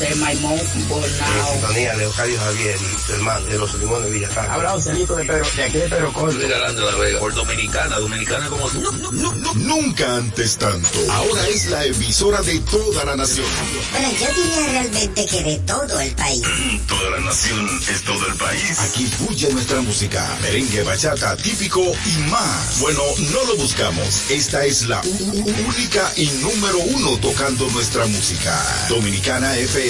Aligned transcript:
De 0.00 0.14
Maimón 0.14 0.58
Bonao. 0.88 1.52
sintonía 1.52 1.94
Leocadio 1.94 2.40
Javier 2.40 2.78
y 2.80 3.12
hermano 3.12 3.46
de 3.46 3.58
los 3.58 3.74
limones 3.74 4.10
Villatán. 4.10 4.50
Habla 4.50 4.70
Joselito 4.70 5.14
de 5.16 5.24
Pedro, 5.26 5.46
de 5.54 5.62
aquí 5.62 5.78
de 5.78 5.88
Pedro 5.88 6.12
Corto. 6.12 6.38
de 6.38 6.48
la 6.48 6.94
Vega, 6.96 7.18
por 7.18 7.34
Dominicana, 7.34 7.98
Dominicana 7.98 8.48
como 8.48 8.68
tú. 8.70 8.80
No, 8.80 9.12
no, 9.12 9.32
no, 9.34 9.54
nunca 9.54 10.16
antes 10.16 10.56
tanto. 10.56 10.98
Ahora 11.10 11.46
es 11.48 11.66
la 11.66 11.84
emisora 11.84 12.40
de 12.40 12.58
toda 12.60 13.04
la 13.04 13.16
nación. 13.16 13.46
Bueno, 13.92 14.08
yo 14.18 14.42
diría 14.42 14.66
realmente 14.70 15.26
que 15.26 15.42
de 15.42 15.58
todo 15.58 16.00
el 16.00 16.12
país. 16.12 16.42
toda 16.88 17.10
la 17.10 17.20
nación 17.20 17.80
es 17.90 18.02
todo 18.02 18.26
el 18.26 18.34
país. 18.36 18.78
Aquí 18.80 19.06
fluye 19.06 19.52
nuestra 19.52 19.80
música, 19.82 20.26
merengue, 20.40 20.82
bachata, 20.82 21.36
típico 21.36 21.82
y 22.06 22.30
más. 22.30 22.80
Bueno, 22.80 23.02
no 23.32 23.44
lo 23.44 23.56
buscamos. 23.56 24.30
Esta 24.30 24.64
es 24.64 24.86
la 24.88 25.02
única 25.02 26.10
y 26.16 26.26
número 26.40 26.78
uno 26.78 27.18
tocando 27.18 27.68
nuestra 27.68 28.06
música. 28.06 28.86
Dominicana 28.88 29.56
FM. 29.58 29.89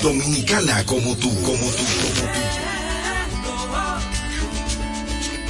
Dominicana 0.00 0.84
como 0.84 1.16
tú, 1.16 1.28
como 1.42 1.66
tú, 1.70 1.84
como 1.84 2.10
tú. 2.14 2.22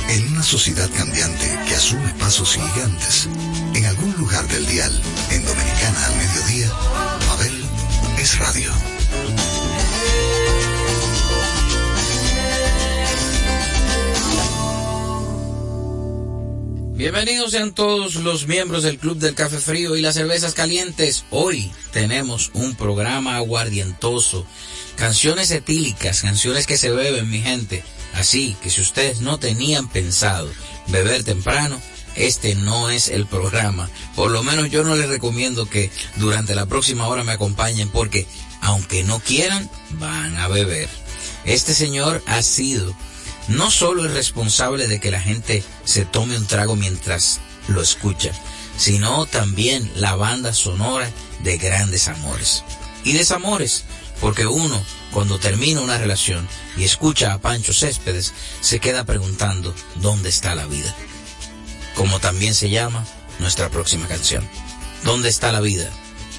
En 0.08 0.26
una 0.32 0.42
sociedad 0.42 0.88
cambiante 0.96 1.58
que 1.68 1.74
asume 1.74 2.14
pasos 2.18 2.54
gigantes, 2.54 3.28
en 3.74 3.84
algún 3.84 4.14
lugar 4.16 4.46
del 4.48 4.66
dial, 4.66 5.02
en 5.30 5.44
Dominicana 5.44 6.06
al 6.06 6.16
mediodía, 6.16 6.72
Mabel 7.28 7.64
es 8.18 8.38
radio. 8.38 8.72
Bienvenidos 16.96 17.50
sean 17.50 17.74
todos 17.74 18.14
los 18.14 18.46
miembros 18.46 18.84
del 18.84 18.98
Club 18.98 19.18
del 19.18 19.34
Café 19.34 19.58
Frío 19.58 19.96
y 19.96 20.00
las 20.00 20.14
Cervezas 20.14 20.54
Calientes. 20.54 21.24
Hoy 21.30 21.72
tenemos 21.90 22.52
un 22.54 22.76
programa 22.76 23.34
aguardientoso, 23.34 24.46
canciones 24.94 25.50
etílicas, 25.50 26.22
canciones 26.22 26.68
que 26.68 26.76
se 26.76 26.92
beben, 26.92 27.28
mi 27.28 27.42
gente. 27.42 27.82
Así 28.12 28.56
que 28.62 28.70
si 28.70 28.80
ustedes 28.80 29.20
no 29.22 29.40
tenían 29.40 29.88
pensado 29.88 30.48
beber 30.86 31.24
temprano, 31.24 31.80
este 32.14 32.54
no 32.54 32.88
es 32.90 33.08
el 33.08 33.26
programa. 33.26 33.90
Por 34.14 34.30
lo 34.30 34.44
menos 34.44 34.70
yo 34.70 34.84
no 34.84 34.94
les 34.94 35.08
recomiendo 35.08 35.68
que 35.68 35.90
durante 36.14 36.54
la 36.54 36.66
próxima 36.66 37.08
hora 37.08 37.24
me 37.24 37.32
acompañen 37.32 37.88
porque 37.88 38.28
aunque 38.60 39.02
no 39.02 39.18
quieran, 39.18 39.68
van 39.98 40.36
a 40.36 40.46
beber. 40.46 40.88
Este 41.44 41.74
señor 41.74 42.22
ha 42.26 42.40
sido 42.42 42.94
no 43.48 43.70
solo 43.70 44.06
es 44.06 44.12
responsable 44.12 44.88
de 44.88 45.00
que 45.00 45.10
la 45.10 45.20
gente 45.20 45.62
se 45.84 46.04
tome 46.04 46.36
un 46.36 46.46
trago 46.46 46.76
mientras 46.76 47.40
lo 47.68 47.82
escucha, 47.82 48.32
sino 48.76 49.26
también 49.26 49.90
la 49.96 50.16
banda 50.16 50.52
sonora 50.52 51.10
de 51.42 51.58
grandes 51.58 52.08
amores. 52.08 52.64
Y 53.04 53.12
desamores, 53.12 53.84
porque 54.20 54.46
uno, 54.46 54.82
cuando 55.12 55.38
termina 55.38 55.80
una 55.80 55.98
relación 55.98 56.48
y 56.76 56.84
escucha 56.84 57.32
a 57.32 57.38
Pancho 57.38 57.72
Céspedes, 57.72 58.32
se 58.60 58.80
queda 58.80 59.04
preguntando 59.04 59.74
dónde 59.96 60.30
está 60.30 60.54
la 60.54 60.66
vida. 60.66 60.94
Como 61.94 62.18
también 62.20 62.54
se 62.54 62.70
llama 62.70 63.06
nuestra 63.38 63.68
próxima 63.70 64.06
canción. 64.08 64.48
¿Dónde 65.04 65.28
está 65.28 65.52
la 65.52 65.60
vida? 65.60 65.90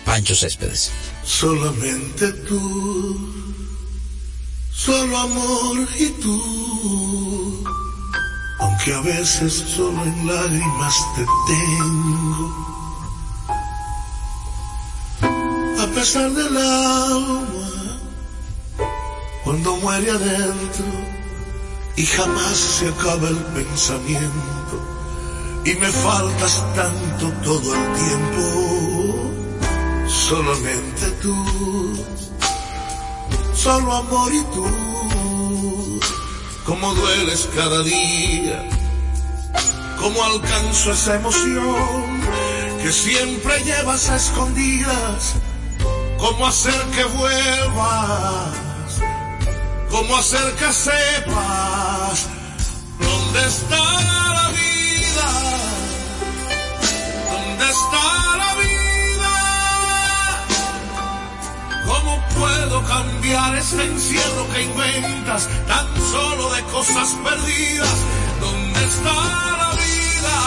Pancho 0.05 0.35
Céspedes. 0.35 0.91
Solamente 1.23 2.31
tú 2.31 3.64
solo 4.75 5.17
amor 5.17 5.87
y 5.97 6.09
tú. 6.21 7.63
Aunque 8.59 8.93
a 8.93 9.01
veces 9.01 9.53
solo 9.53 10.03
en 10.03 10.27
lágrimas 10.27 10.95
te 11.15 11.25
tengo. 11.47 12.65
A 15.81 15.87
pesar 15.95 16.29
del 16.31 16.57
alma, 16.57 17.99
cuando 19.43 19.77
muere 19.77 20.11
adentro 20.11 20.85
y 21.95 22.05
jamás 22.05 22.57
se 22.57 22.89
acaba 22.89 23.29
el 23.29 23.37
pensamiento 23.37 24.75
y 25.65 25.73
me 25.75 25.87
faltas 25.87 26.63
tanto 26.75 27.31
todo 27.43 27.75
el 27.75 27.93
tiempo, 27.93 29.31
solamente 30.07 31.11
tú 31.21 31.35
solo 33.55 33.93
amor 33.93 34.31
y 34.33 34.43
tú, 34.53 35.99
como 36.65 36.93
dueles 36.93 37.49
cada 37.55 37.81
día, 37.83 38.67
como 39.99 40.23
alcanzo 40.23 40.91
esa 40.91 41.15
emoción 41.15 42.21
que 42.81 42.91
siempre 42.91 43.63
llevas 43.63 44.09
a 44.09 44.17
escondidas, 44.17 45.35
cómo 46.17 46.47
hacer 46.47 46.79
que 46.95 47.03
vuelvas, 47.05 48.55
cómo 49.89 50.17
hacer 50.17 50.53
que 50.55 50.73
sepas 50.73 52.27
dónde 52.99 53.47
está 53.47 54.33
la 54.33 54.49
vida, 54.49 55.27
cambiar 62.95 63.57
ese 63.57 63.83
encierro 63.83 64.47
que 64.53 64.63
inventas 64.63 65.49
tan 65.67 65.87
solo 66.11 66.53
de 66.53 66.61
cosas 66.75 67.09
perdidas? 67.23 67.97
¿Dónde 68.39 68.83
está 68.85 69.13
la 69.61 69.71
vida? 69.83 70.37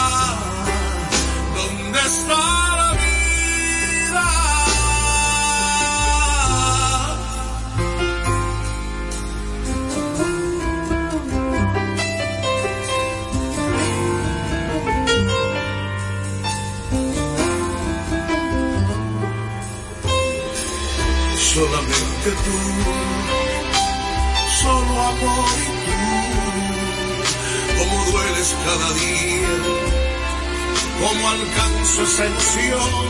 ¿Dónde 1.55 1.99
está 1.99 2.75
la 2.77 2.91
vida? 2.93 3.09
Tú, 22.31 22.59
solo 24.61 25.01
amor 25.01 25.49
y 25.57 25.69
tú, 25.85 25.99
como 27.79 28.05
dueles 28.11 28.55
cada 28.65 28.93
día, 28.93 29.53
como 31.01 31.29
alcanzo 31.29 32.03
esa 32.03 32.25
emoción 32.25 33.05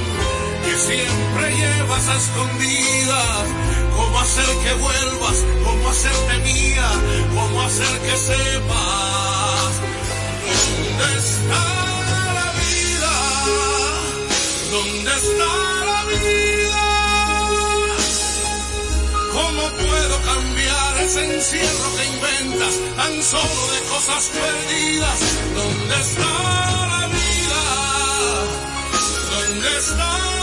que 0.65 0.77
siempre 0.77 1.55
llevas 1.55 2.07
a 2.07 2.15
escondidas, 2.17 3.47
cómo 3.95 4.19
hacer 4.19 4.49
que 4.63 4.73
vuelvas, 4.73 5.45
cómo 5.65 5.89
hacerte 5.89 6.37
mía, 6.39 6.89
cómo 7.35 7.61
hacer 7.61 7.99
que 7.99 8.17
sepas 8.17 9.71
dónde 10.49 11.17
está 11.17 11.63
la 12.37 12.51
vida, 12.61 13.13
dónde 14.71 15.11
está 15.11 15.85
la 15.85 16.03
vida. 16.05 16.48
Puedo 19.87 20.21
cambiar 20.21 21.01
ese 21.01 21.35
encierro 21.35 21.95
que 21.95 22.05
inventas 22.05 22.73
tan 22.95 23.23
solo 23.23 23.61
de 23.73 23.79
cosas 23.89 24.29
perdidas? 24.29 25.19
¿Dónde 25.55 25.95
está 25.99 26.87
la 26.93 27.07
vida? 27.07 27.61
¿Dónde 29.31 29.77
está 29.77 30.38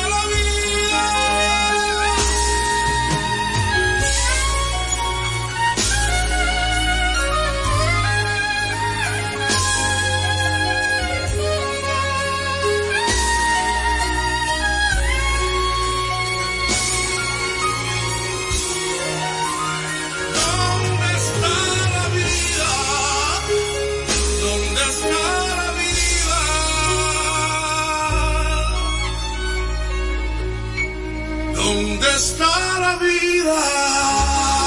está 32.17 32.81
la 32.81 32.97
vida? 32.97 34.67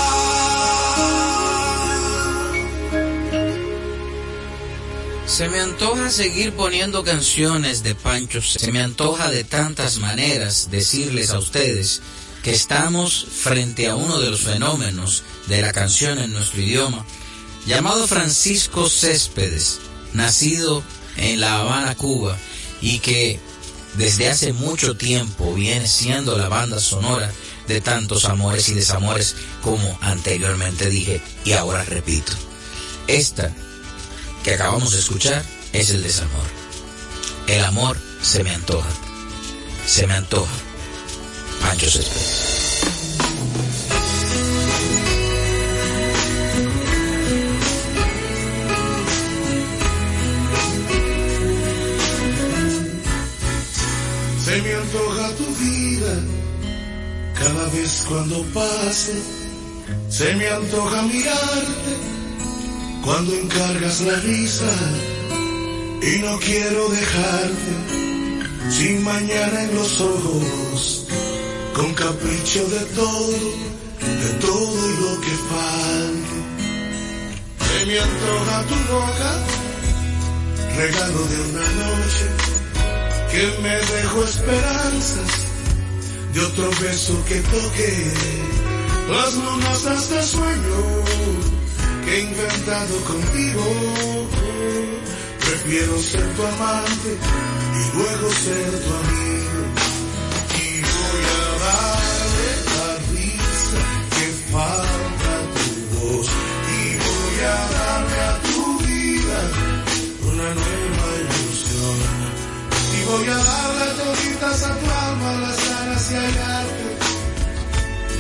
Se 5.26 5.50
me 5.50 5.60
antoja 5.60 6.10
seguir 6.12 6.54
poniendo 6.54 7.04
canciones 7.04 7.82
de 7.82 7.96
Pancho. 7.96 8.42
Se 8.42 8.72
me 8.72 8.82
antoja 8.82 9.30
de 9.32 9.44
tantas 9.44 9.98
maneras 9.98 10.70
decirles 10.70 11.32
a 11.32 11.40
ustedes 11.40 12.02
que 12.44 12.52
estamos 12.52 13.26
frente 13.32 13.88
a 13.88 13.96
uno 13.96 14.20
de 14.20 14.30
los 14.30 14.42
fenómenos 14.42 15.24
de 15.48 15.62
la 15.62 15.74
canción 15.74 16.20
en 16.20 16.32
nuestro 16.32 16.62
idioma, 16.62 17.06
llamado 17.66 18.08
Francisco 18.08 18.90
Céspedes, 18.90 19.80
nacido 20.14 20.84
en 21.18 21.40
La 21.42 21.60
Habana, 21.60 21.96
Cuba, 21.96 22.38
y 22.82 23.00
que 23.00 23.40
desde 23.96 24.30
hace 24.30 24.54
mucho 24.54 24.96
tiempo 24.96 25.54
viene 25.54 25.88
siendo 25.88 26.38
la 26.38 26.48
banda 26.48 26.80
sonora 26.80 27.32
de 27.68 27.82
tantos 27.82 28.26
amores 28.26 28.70
y 28.70 28.74
desamores 28.74 29.36
como 29.62 29.98
anteriormente 30.02 30.90
dije 30.90 31.22
y 31.44 31.54
ahora 31.54 31.84
repito. 31.84 32.34
Esta 33.08 33.54
que 34.44 34.54
acabamos 34.54 34.92
de 34.94 35.00
escuchar 35.00 35.44
es 35.74 35.90
el 35.90 36.04
desamor. 36.04 36.46
El 37.48 37.64
amor 37.64 37.98
se 38.22 38.44
me 38.44 38.54
antoja. 38.54 38.90
Se 39.86 40.06
me 40.08 40.14
antoja. 40.14 40.52
Pancho 41.62 41.90
Céspedes. 41.90 42.69
Se 54.50 54.62
me 54.64 54.74
antoja 54.74 55.30
tu 55.36 55.46
vida 55.64 56.14
cada 57.36 57.68
vez 57.68 58.04
cuando 58.10 58.42
pase. 58.52 59.14
Se 60.10 60.36
me 60.38 60.50
antoja 60.50 61.04
mirarte 61.04 61.94
cuando 63.04 63.32
encargas 63.36 64.02
la 64.02 64.16
risa 64.22 64.72
y 66.02 66.18
no 66.24 66.40
quiero 66.40 66.90
dejarte 66.90 67.74
sin 68.72 69.04
mañana 69.04 69.66
en 69.66 69.76
los 69.76 70.02
ojos, 70.02 71.06
con 71.76 71.94
capricho 71.94 72.68
de 72.70 72.86
todo, 72.96 73.40
de 74.02 74.30
todo 74.42 74.90
y 74.90 74.98
lo 75.04 75.22
que 75.22 75.36
falte. 75.52 76.38
Se 77.70 77.86
me 77.86 78.00
antoja 78.00 78.64
tu 78.64 78.94
boca, 78.94 79.32
regalo 80.76 81.20
de 81.28 81.38
una 81.52 81.70
noche 81.84 82.59
que 83.32 83.62
me 83.62 83.70
dejó 83.70 84.24
esperanzas 84.24 85.48
de 86.34 86.40
otro 86.42 86.70
beso 86.82 87.24
que 87.26 87.36
toque 87.36 88.14
las 89.10 89.34
lunas 89.36 89.84
de 89.84 89.96
este 89.96 90.24
sueño 90.24 91.04
que 92.06 92.16
he 92.16 92.22
inventado 92.22 92.98
contigo. 93.06 93.64
Prefiero 95.40 95.98
ser 96.00 96.36
tu 96.36 96.44
amante 96.44 97.18
y 97.76 97.98
luego 97.98 98.30
ser 98.32 98.80
tu 98.80 98.94
amigo. 98.94 99.29
Voy 113.10 113.28
a 113.28 113.38
darle 113.38 113.86
toditas 114.00 114.64
a 114.64 114.80
tu 114.80 114.86
alma 114.86 115.32
las 115.42 115.70
ganas 115.70 116.10
de 116.10 116.16
hallarte, 116.18 116.90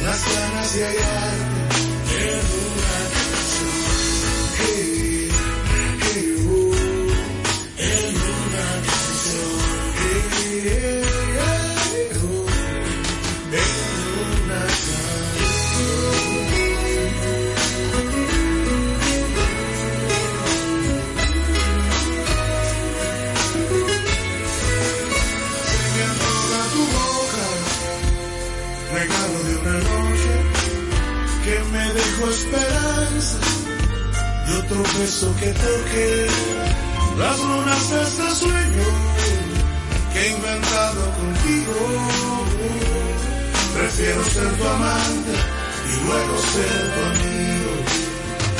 las 0.03 0.21
ganas 0.33 0.73
de 0.73 0.83
hallarte 0.85 2.78
beso 35.19 35.35
que 35.37 35.51
toque 35.51 36.27
las 37.17 37.39
lunas 37.39 37.89
de 37.89 38.01
este 38.03 38.35
sueño 38.35 38.87
que 40.13 40.19
he 40.19 40.31
inventado 40.31 41.01
contigo. 41.19 41.79
Prefiero 43.73 44.23
ser 44.23 44.49
tu 44.57 44.67
amante 44.67 45.33
y 45.91 46.05
luego 46.05 46.37
ser 46.53 46.93
tu 46.93 47.01
amigo. 47.11 47.73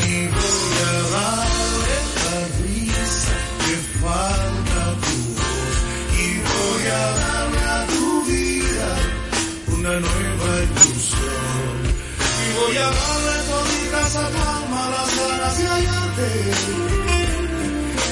Y 0.08 0.28
voy 0.38 0.76
a 0.84 0.98
darle 1.16 1.98
la 2.20 2.38
risa 2.60 3.36
que 3.64 3.76
falta 4.02 4.82
tu 5.04 5.16
voz. 5.40 5.78
Y 6.20 6.28
voy 6.52 6.84
a 6.88 7.06
darle 7.22 7.64
a 7.78 7.86
tu 7.88 8.26
vida 8.26 8.90
una 9.78 9.94
nueva 10.00 10.50
ilusión. 10.68 11.76
Y 12.44 12.48
voy 12.60 12.78
a 12.78 12.90
darle 13.00 13.36
toditas 13.50 13.69
a 14.16 14.28
tu 14.28 14.38
alma 14.38 14.90
las 14.90 15.16
ganas 15.18 15.58
de 15.58 15.68
hallarte. 15.68 16.28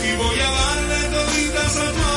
Y 0.08 0.16
voy 0.16 0.40
a 0.40 0.52
darle 0.52 1.00
toditas 1.10 1.76
a 1.76 1.92
tu 1.92 2.17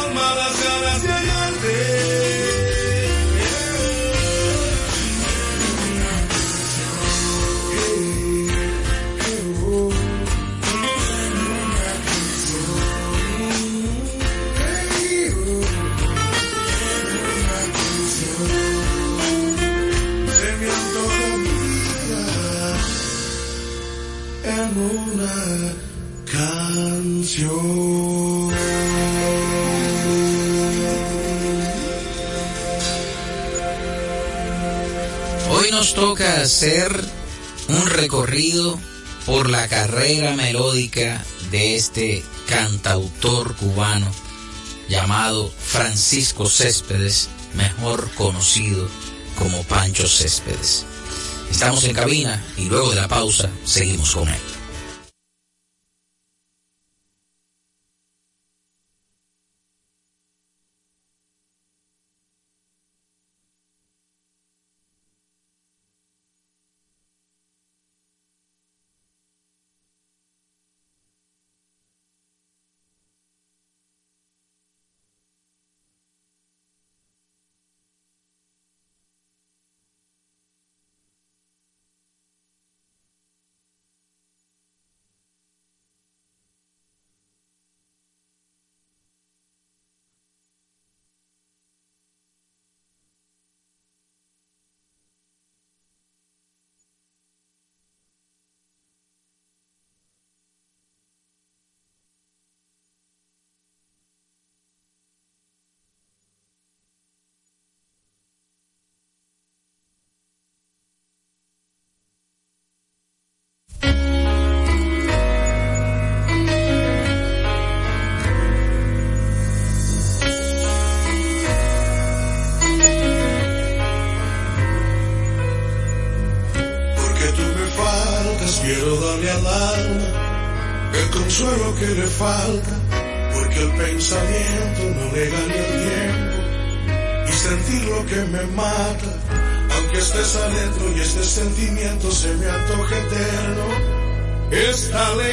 hacer 36.40 37.04
un 37.68 37.86
recorrido 37.86 38.78
por 39.26 39.50
la 39.50 39.68
carrera 39.68 40.34
melódica 40.34 41.24
de 41.50 41.76
este 41.76 42.24
cantautor 42.48 43.54
cubano 43.56 44.10
llamado 44.88 45.52
Francisco 45.58 46.48
Céspedes, 46.48 47.28
mejor 47.54 48.10
conocido 48.14 48.88
como 49.38 49.62
Pancho 49.64 50.08
Céspedes. 50.08 50.86
Estamos 51.50 51.84
en 51.84 51.94
cabina 51.94 52.42
y 52.56 52.66
luego 52.66 52.90
de 52.90 52.96
la 52.96 53.08
pausa 53.08 53.50
seguimos 53.64 54.14
con 54.14 54.28
él. 54.28 54.49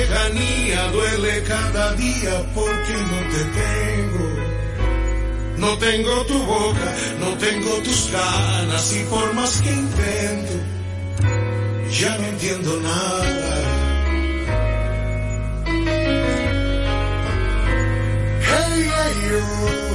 Lejanía 0.07 0.91
duele 0.91 1.43
cada 1.43 1.93
día 1.95 2.43
porque 2.53 2.93
no 2.93 3.19
te 3.31 3.43
tengo. 3.59 4.27
No 5.57 5.77
tengo 5.77 6.25
tu 6.25 6.39
boca, 6.43 6.95
no 7.19 7.37
tengo 7.37 7.71
tus 7.83 8.11
ganas 8.11 8.95
y 8.95 9.03
por 9.05 9.33
más 9.33 9.61
que 9.61 9.71
intento, 9.71 10.53
ya 11.89 12.17
no 12.17 12.27
entiendo 12.27 12.79
nada. 12.81 13.63
Hey, 18.41 18.91
hey, 18.95 19.13
yo. 19.29 19.86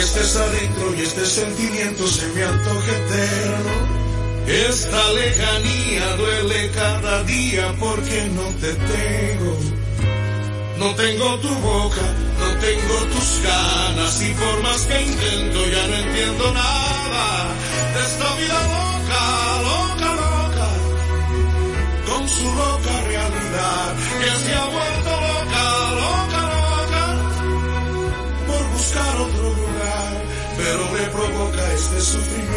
Estés 0.00 0.34
adentro 0.34 0.94
y 0.96 1.02
este 1.02 1.26
sentimiento 1.26 2.06
se 2.06 2.26
me 2.28 2.42
antoje 2.42 2.90
eterno. 2.90 3.74
Esta 4.46 5.12
lejanía 5.12 6.16
duele 6.16 6.70
cada 6.70 7.22
día 7.24 7.74
porque 7.78 8.30
no 8.34 8.48
te 8.62 8.72
tengo. 8.72 9.58
No 10.78 10.94
tengo 10.94 11.38
tu 11.40 11.54
boca, 11.56 12.06
no 12.40 12.48
tengo 12.60 12.94
tus 13.12 13.42
ganas 13.42 14.22
y 14.22 14.32
por 14.32 14.62
más 14.62 14.86
que 14.86 15.02
intento 15.02 15.66
ya 15.66 15.86
no 15.86 15.94
entiendo 15.96 16.54
nada 16.54 17.54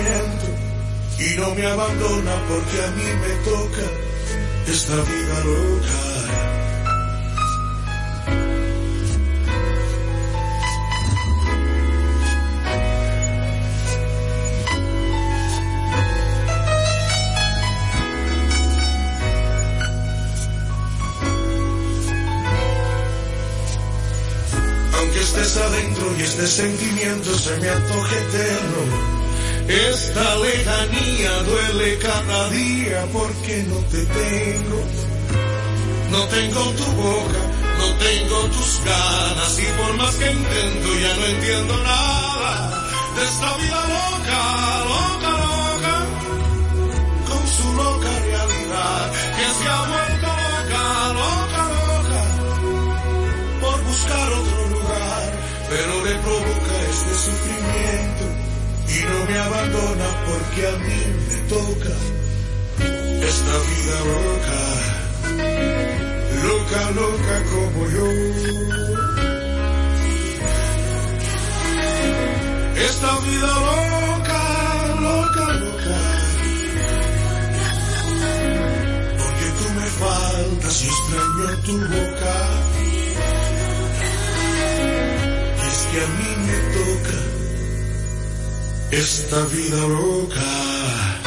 y 0.04 1.36
no 1.38 1.56
me 1.56 1.66
abandona 1.66 2.36
porque 2.48 2.84
a 2.84 2.92
mí 2.92 3.04
me 3.22 3.34
toca 3.50 3.86
esta 4.68 4.96
vida 4.96 5.44
loca. 5.46 6.14
Aunque 24.98 25.22
estés 25.22 25.58
adentro 25.58 26.16
y 26.18 26.22
este 26.24 26.48
sentimiento 26.48 27.38
se 27.38 27.58
me 27.58 27.70
antoje 27.70 28.18
eterno, 28.18 29.23
esta 29.67 30.36
lejanía 30.36 31.43
duele 31.43 31.98
cada 32.00 32.50
día 32.50 33.05
porque 33.13 33.63
no 33.63 33.77
te 33.91 34.05
tengo. 34.05 34.79
No 36.12 36.27
tengo 36.27 36.62
tu 36.79 36.86
boca, 36.91 37.41
no 37.79 37.88
tengo 38.05 38.39
tus 38.55 38.82
ganas 38.86 39.60
y 39.60 39.65
por 39.82 39.98
más 39.98 40.15
que 40.15 40.32
intento 40.32 40.89
ya 41.01 41.15
no 41.15 41.25
entiendo 41.25 41.77
nada 41.84 42.84
de 43.15 43.24
esta 43.24 43.58
vida 43.58 43.82
loca, 43.96 44.41
loca, 44.93 45.32
loca, 45.48 45.96
con 47.27 47.48
su 47.48 47.74
loca 47.74 48.10
realidad 48.20 49.12
que 49.38 49.46
se 49.58 49.70
ha 49.70 49.82
vuelto 49.91 50.27
loca, 50.67 50.84
loca, 51.20 51.63
loca, 51.89 52.22
por 53.62 53.84
buscar 53.84 54.27
otro 54.34 54.67
lugar, 54.70 55.24
pero 55.70 56.05
le 56.05 56.13
provoca 56.20 56.74
este 56.91 57.13
sufrimiento 57.25 58.03
y 58.96 59.02
no 59.10 59.26
me 59.26 59.38
abandona 59.40 60.08
porque 60.28 60.68
a 60.68 60.76
mí 60.86 61.02
me 61.30 61.38
toca 61.50 61.94
esta 63.34 63.56
vida 63.70 63.96
loca, 64.12 64.60
loca, 66.48 66.82
loca 66.92 67.36
como 67.52 67.82
yo. 67.90 68.08
Esta 72.76 73.12
vida 73.28 73.52
loca, 73.70 74.42
loca, 75.08 75.46
loca, 75.64 76.00
porque 79.20 79.48
tú 79.58 79.66
me 79.80 79.88
faltas 80.02 80.76
y 80.84 80.88
extraño 80.88 81.48
tu 81.66 81.76
boca. 81.96 82.36
Y 85.58 85.68
es 85.70 85.80
que 85.90 85.98
a 86.02 86.08
mí 86.18 86.30
me 86.46 86.58
toca 86.76 87.33
esta 88.94 89.44
vida 89.46 89.88
loca. 89.88 91.20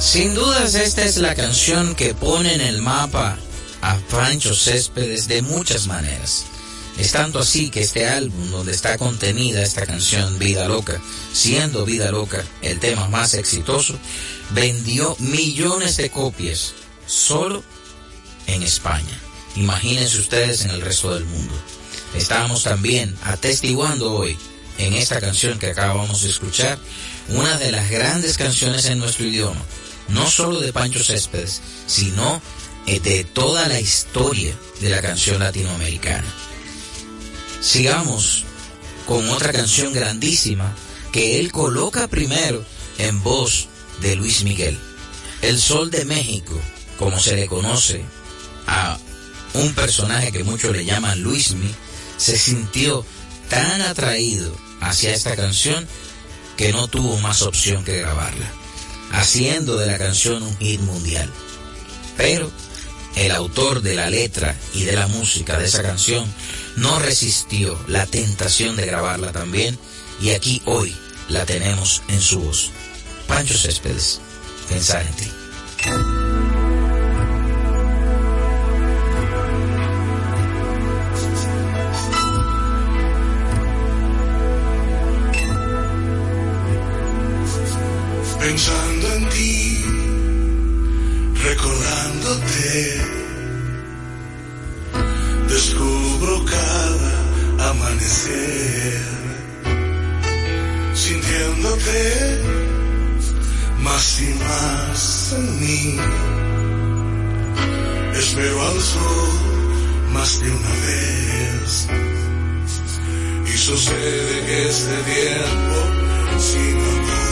Sin 0.00 0.34
dudas 0.34 0.74
esta 0.74 1.04
es 1.04 1.18
la 1.18 1.34
canción 1.34 1.94
que 1.94 2.14
pone 2.14 2.54
en 2.54 2.62
el 2.62 2.80
mapa 2.80 3.36
a 3.82 3.96
Pancho 4.10 4.54
Céspedes 4.54 5.28
de 5.28 5.42
muchas 5.42 5.86
maneras. 5.86 6.46
Es 6.98 7.12
tanto 7.12 7.38
así 7.38 7.70
que 7.70 7.82
este 7.82 8.08
álbum 8.08 8.50
donde 8.50 8.72
está 8.72 8.96
contenida 8.96 9.62
esta 9.62 9.84
canción 9.84 10.38
Vida 10.38 10.66
Loca, 10.66 10.98
siendo 11.32 11.84
Vida 11.84 12.10
Loca 12.10 12.42
el 12.62 12.80
tema 12.80 13.08
más 13.08 13.34
exitoso, 13.34 13.98
vendió 14.50 15.16
millones 15.18 15.98
de 15.98 16.10
copias 16.10 16.72
solo 17.06 17.62
en 18.46 18.62
España. 18.62 19.20
Imagínense 19.56 20.18
ustedes 20.18 20.62
en 20.62 20.70
el 20.70 20.80
resto 20.80 21.14
del 21.14 21.26
mundo. 21.26 21.54
Estamos 22.14 22.62
también 22.64 23.16
atestiguando 23.24 24.12
hoy 24.12 24.38
en 24.78 24.94
esta 24.94 25.20
canción 25.20 25.58
que 25.58 25.70
acabamos 25.70 26.22
de 26.22 26.30
escuchar 26.30 26.78
una 27.28 27.58
de 27.58 27.72
las 27.72 27.90
grandes 27.90 28.38
canciones 28.38 28.86
en 28.86 28.98
nuestro 28.98 29.26
idioma, 29.26 29.60
no 30.08 30.30
solo 30.30 30.60
de 30.60 30.72
Pancho 30.72 31.02
Céspedes, 31.02 31.60
sino 31.86 32.40
de 32.96 33.24
toda 33.24 33.68
la 33.68 33.78
historia 33.78 34.54
de 34.80 34.88
la 34.88 35.02
canción 35.02 35.40
latinoamericana. 35.40 36.24
Sigamos 37.60 38.44
con 39.06 39.28
otra 39.28 39.52
canción 39.52 39.92
grandísima 39.92 40.74
que 41.12 41.38
él 41.38 41.52
coloca 41.52 42.08
primero 42.08 42.64
en 42.96 43.22
voz 43.22 43.68
de 44.00 44.16
Luis 44.16 44.42
Miguel. 44.42 44.78
El 45.42 45.60
Sol 45.60 45.90
de 45.90 46.06
México, 46.06 46.58
como 46.98 47.20
se 47.20 47.36
le 47.36 47.46
conoce 47.46 48.02
a 48.66 48.98
un 49.52 49.74
personaje 49.74 50.32
que 50.32 50.44
muchos 50.44 50.74
le 50.74 50.84
llaman 50.84 51.22
Luismi, 51.22 51.70
se 52.18 52.36
sintió 52.36 53.04
tan 53.48 53.80
atraído 53.80 54.54
hacia 54.80 55.14
esta 55.14 55.34
canción 55.34 55.88
que 56.56 56.72
no 56.72 56.88
tuvo 56.88 57.18
más 57.18 57.42
opción 57.42 57.84
que 57.84 58.00
grabarla, 58.00 58.52
haciendo 59.12 59.78
de 59.78 59.86
la 59.86 59.96
canción 59.96 60.42
un 60.42 60.58
hit 60.58 60.80
mundial. 60.80 61.32
Pero 62.16 62.50
el 63.16 63.30
autor 63.30 63.80
de 63.80 63.94
la 63.94 64.10
letra 64.10 64.54
y 64.74 64.84
de 64.84 64.96
la 64.96 65.06
música 65.06 65.56
de 65.56 65.66
esa 65.66 65.82
canción 65.82 66.26
no 66.76 66.98
resistió 66.98 67.78
la 67.86 68.06
tentación 68.06 68.76
de 68.76 68.86
grabarla 68.86 69.32
también 69.32 69.78
y 70.20 70.30
aquí 70.30 70.62
hoy 70.66 70.94
la 71.28 71.46
tenemos 71.46 72.02
en 72.08 72.20
su 72.20 72.40
voz. 72.40 72.70
Pancho 73.26 73.56
Céspedes, 73.56 74.20
pensar 74.68 75.06
en 75.06 75.12
ti. 75.14 75.37
Pensando 88.48 89.06
en 89.12 89.28
ti, 89.28 89.84
recordándote, 91.44 92.98
descubro 95.48 96.44
cada 96.46 97.70
amanecer, 97.70 99.02
sintiéndote 100.94 102.42
más 103.82 104.20
y 104.22 104.34
más 104.42 105.34
en 105.36 105.60
mí. 105.60 105.96
Espero 108.14 108.62
al 108.66 108.80
sol 108.80 109.30
más 110.14 110.40
de 110.40 110.50
una 110.50 110.74
vez. 110.86 111.86
Y 113.46 113.58
sucede 113.58 114.46
que 114.46 114.68
este 114.68 114.96
tiempo 115.02 115.76
sin 116.38 116.78
amor 116.78 117.27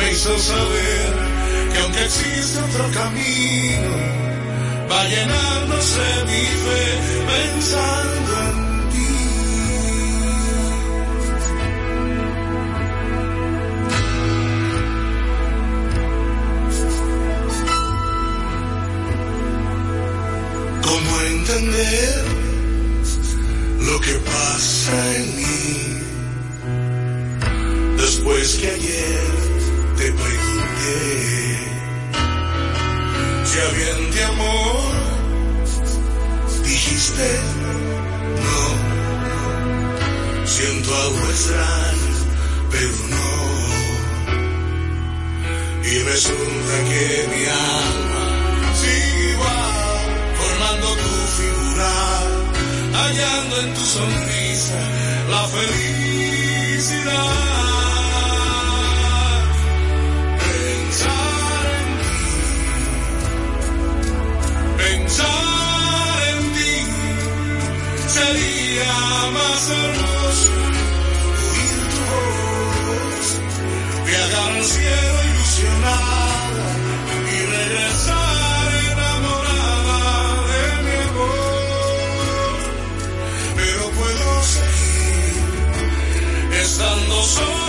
me 0.00 0.12
hizo 0.12 0.38
saber 0.38 1.12
que 1.72 1.78
aunque 1.78 2.04
existe 2.04 2.58
otro 2.58 2.90
camino, 2.92 3.90
va 4.90 5.04
llenándose 5.04 6.24
mi 6.30 6.44
fe 6.64 6.84
pensando 7.32 8.32
en 8.46 8.56
ti. 8.92 9.14
¿Cómo 20.88 21.12
entender 21.36 22.24
lo 23.88 24.00
que 24.00 24.14
pasa 24.14 25.16
en 25.16 25.36
mí 25.36 25.52
después 27.98 28.46
que 28.60 28.68
ayer? 28.70 29.49
Te 30.00 30.10
pregunté 30.12 30.98
si 33.44 33.56
había 33.66 33.94
de 34.14 34.24
amor, 34.24 34.92
dijiste 36.64 37.28
no. 38.46 38.60
Siento 40.46 40.88
algo 41.04 41.22
extraño, 41.34 42.12
pero 42.70 42.94
no. 43.14 43.30
Y 45.90 45.94
resulta 46.12 46.74
que 46.88 47.04
mi 47.32 47.42
alma 47.44 48.24
sigue 48.80 49.24
igual, 49.32 50.06
formando 50.40 50.88
tu 51.02 51.12
figura, 51.38 51.92
hallando 52.94 53.54
en 53.64 53.68
tu 53.74 53.84
sonrisa 53.96 54.80
la 55.30 55.42
felicidad. 55.56 56.30
Pensar 65.10 66.18
en 66.30 66.52
ti, 66.52 66.74
sería 68.06 68.94
más 69.32 69.70
hermoso 69.70 70.52
oír 71.50 71.80
tu 71.92 72.00
voz, 72.10 73.26
viajar 74.06 74.50
al 74.56 74.64
cielo 74.64 75.18
ilusionada 75.30 76.66
y 77.32 77.38
regresar 77.56 78.66
enamorada 78.92 79.98
de 80.50 80.62
mi 80.84 80.96
amor. 81.08 82.58
Pero 83.56 83.82
puedo 83.90 84.28
seguir 84.42 85.34
estando 86.62 87.14
solo 87.24 87.59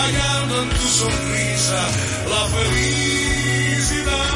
hallando 0.00 0.62
en 0.62 0.68
tu 0.70 0.88
sonrisa 1.00 1.80
la 2.32 2.42
felicidad. 2.56 4.28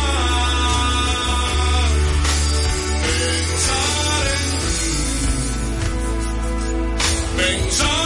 Pensar 3.07 4.25
en 4.37 4.51
ti, 4.77 4.95
pensar 7.37 8.04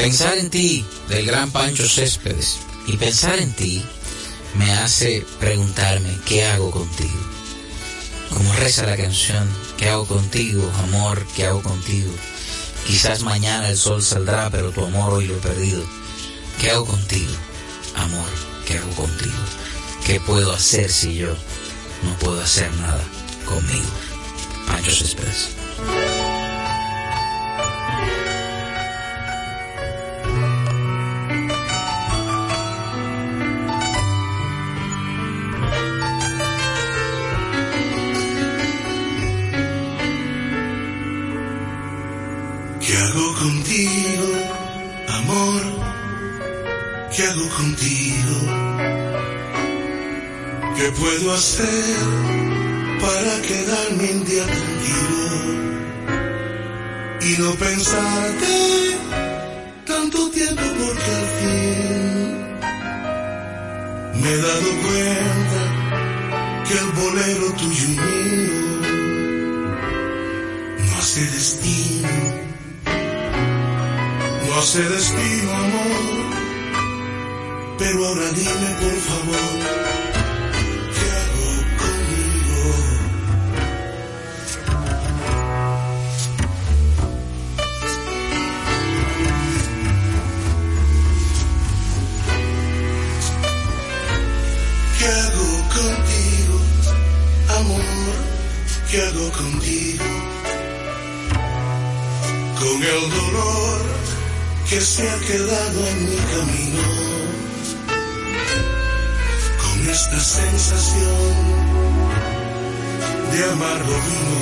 Pensar 0.00 0.38
en 0.38 0.48
ti 0.48 0.82
del 1.10 1.26
gran 1.26 1.50
Pancho 1.50 1.86
Céspedes 1.86 2.56
y 2.86 2.96
pensar 2.96 3.38
en 3.38 3.52
ti 3.52 3.84
me 4.54 4.72
hace 4.72 5.26
preguntarme 5.38 6.18
qué 6.24 6.46
hago 6.46 6.70
contigo. 6.70 7.20
Como 8.30 8.50
reza 8.54 8.86
la 8.86 8.96
canción, 8.96 9.46
¿qué 9.76 9.90
hago 9.90 10.06
contigo, 10.06 10.72
amor? 10.84 11.22
¿Qué 11.36 11.44
hago 11.44 11.62
contigo? 11.62 12.10
Quizás 12.86 13.22
mañana 13.24 13.68
el 13.68 13.76
sol 13.76 14.02
saldrá, 14.02 14.48
pero 14.48 14.70
tu 14.70 14.82
amor 14.86 15.12
hoy 15.12 15.26
lo 15.26 15.36
he 15.36 15.40
perdido. 15.40 15.84
¿Qué 16.58 16.70
hago 16.70 16.86
contigo, 16.86 17.34
amor? 17.94 18.30
¿Qué 18.66 18.78
hago 18.78 18.90
contigo? 18.92 19.44
¿Qué 20.06 20.18
puedo 20.18 20.50
hacer 20.54 20.90
si 20.90 21.16
yo 21.16 21.36
no 22.04 22.16
puedo 22.20 22.40
hacer 22.40 22.72
nada 22.76 23.04
conmigo? 23.44 23.90
Pancho 24.66 24.92
Céspedes. 24.92 25.59
Hacer 51.34 51.96
para 53.00 53.40
quedarme 53.42 54.10
un 54.12 54.24
día 54.24 54.44
tranquilo 54.44 55.26
y 57.22 57.36
no 57.38 57.50
pensarte 57.54 58.96
tanto 59.86 60.30
tiempo 60.30 60.62
porque 60.62 61.10
al 61.20 61.26
fin 61.38 62.30
me 64.22 64.28
he 64.30 64.36
dado 64.36 64.70
cuenta 64.86 65.62
que 66.66 66.74
el 66.78 66.88
bolero 67.02 67.46
tuyo 67.52 67.84
y 67.84 67.88
mío 67.88 68.60
no 70.86 70.98
hace 70.98 71.22
destino 71.22 72.40
no 74.50 74.58
hace 74.58 74.82
destino, 74.82 75.52
amor. 75.52 76.40
Pero 77.78 78.06
ahora 78.06 78.28
dime, 78.32 78.68
por 78.82 78.96
favor, 79.08 79.99
¿Qué 99.20 99.26
hago 99.26 99.32
contigo? 99.36 100.04
Con 102.58 102.82
el 102.82 103.10
dolor 103.10 103.80
que 104.66 104.80
se 104.80 105.10
ha 105.10 105.18
quedado 105.18 105.86
en 105.88 106.10
mi 106.10 106.16
camino, 106.16 106.82
con 109.62 109.88
esta 109.90 110.20
sensación 110.20 111.34
de 113.32 113.44
amargo 113.52 113.94
vino, 114.08 114.40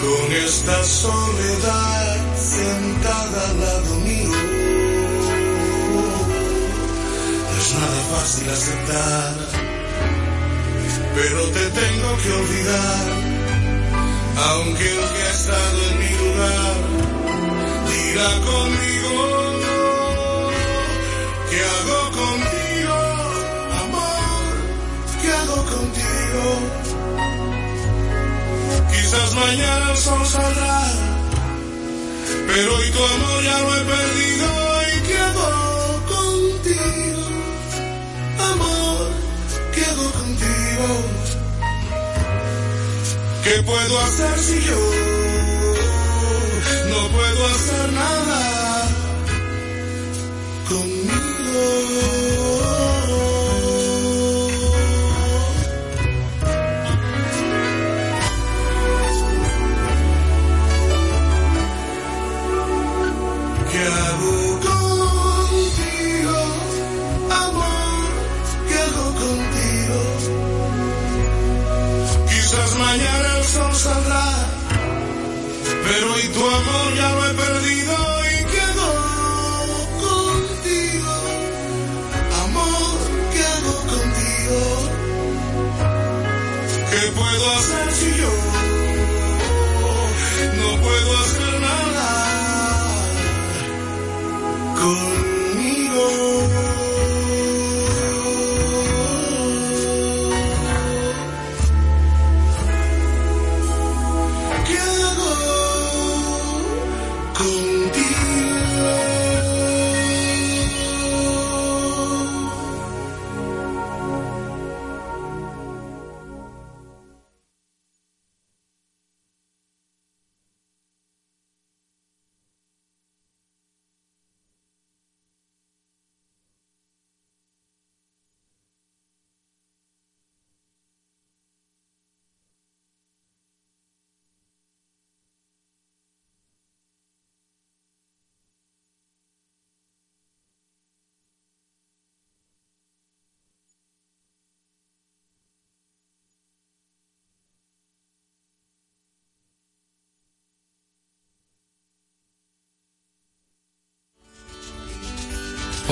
con 0.00 0.32
esta 0.32 0.84
soledad 0.84 2.36
sentada 2.36 3.50
al 3.50 3.60
lado 3.60 3.94
mío, 3.96 4.58
fácil 8.10 8.48
aceptar, 8.50 9.47
pero 11.14 11.40
te 11.56 11.64
tengo 11.80 12.16
que 12.22 12.32
olvidar, 12.32 13.06
aunque 14.50 14.84
el 14.90 15.08
que 15.14 15.22
ha 15.22 15.30
estado 15.30 15.78
en 15.90 15.98
mi 15.98 16.12
lugar 16.22 16.74
dirá 17.90 18.30
conmigo, 18.50 19.14
¿qué 21.50 21.60
hago 21.74 22.00
contigo, 22.22 22.98
amor? 23.82 24.52
¿Qué 25.20 25.28
hago 25.32 25.58
contigo? 25.74 26.44
Quizás 28.92 29.28
mañana 29.34 29.84
el 29.92 29.96
sol 29.96 30.26
saldrá, 30.26 30.80
pero 32.48 32.68
hoy 32.76 32.90
tu 32.90 33.04
amor 33.04 33.42
ya 33.42 33.58
lo 33.60 33.76
he 33.76 33.84
perdido 33.84 34.37
contigo? 40.78 41.00
¿Qué 43.44 43.62
puedo 43.62 44.00
hacer 44.00 44.38
si 44.38 44.60
yo 44.60 44.76
no 46.90 47.08
puedo 47.08 47.46
hacer 47.46 47.92
nada 47.92 48.86
conmigo? 50.68 51.18
¿Qué 63.70 63.84
hago 63.84 64.47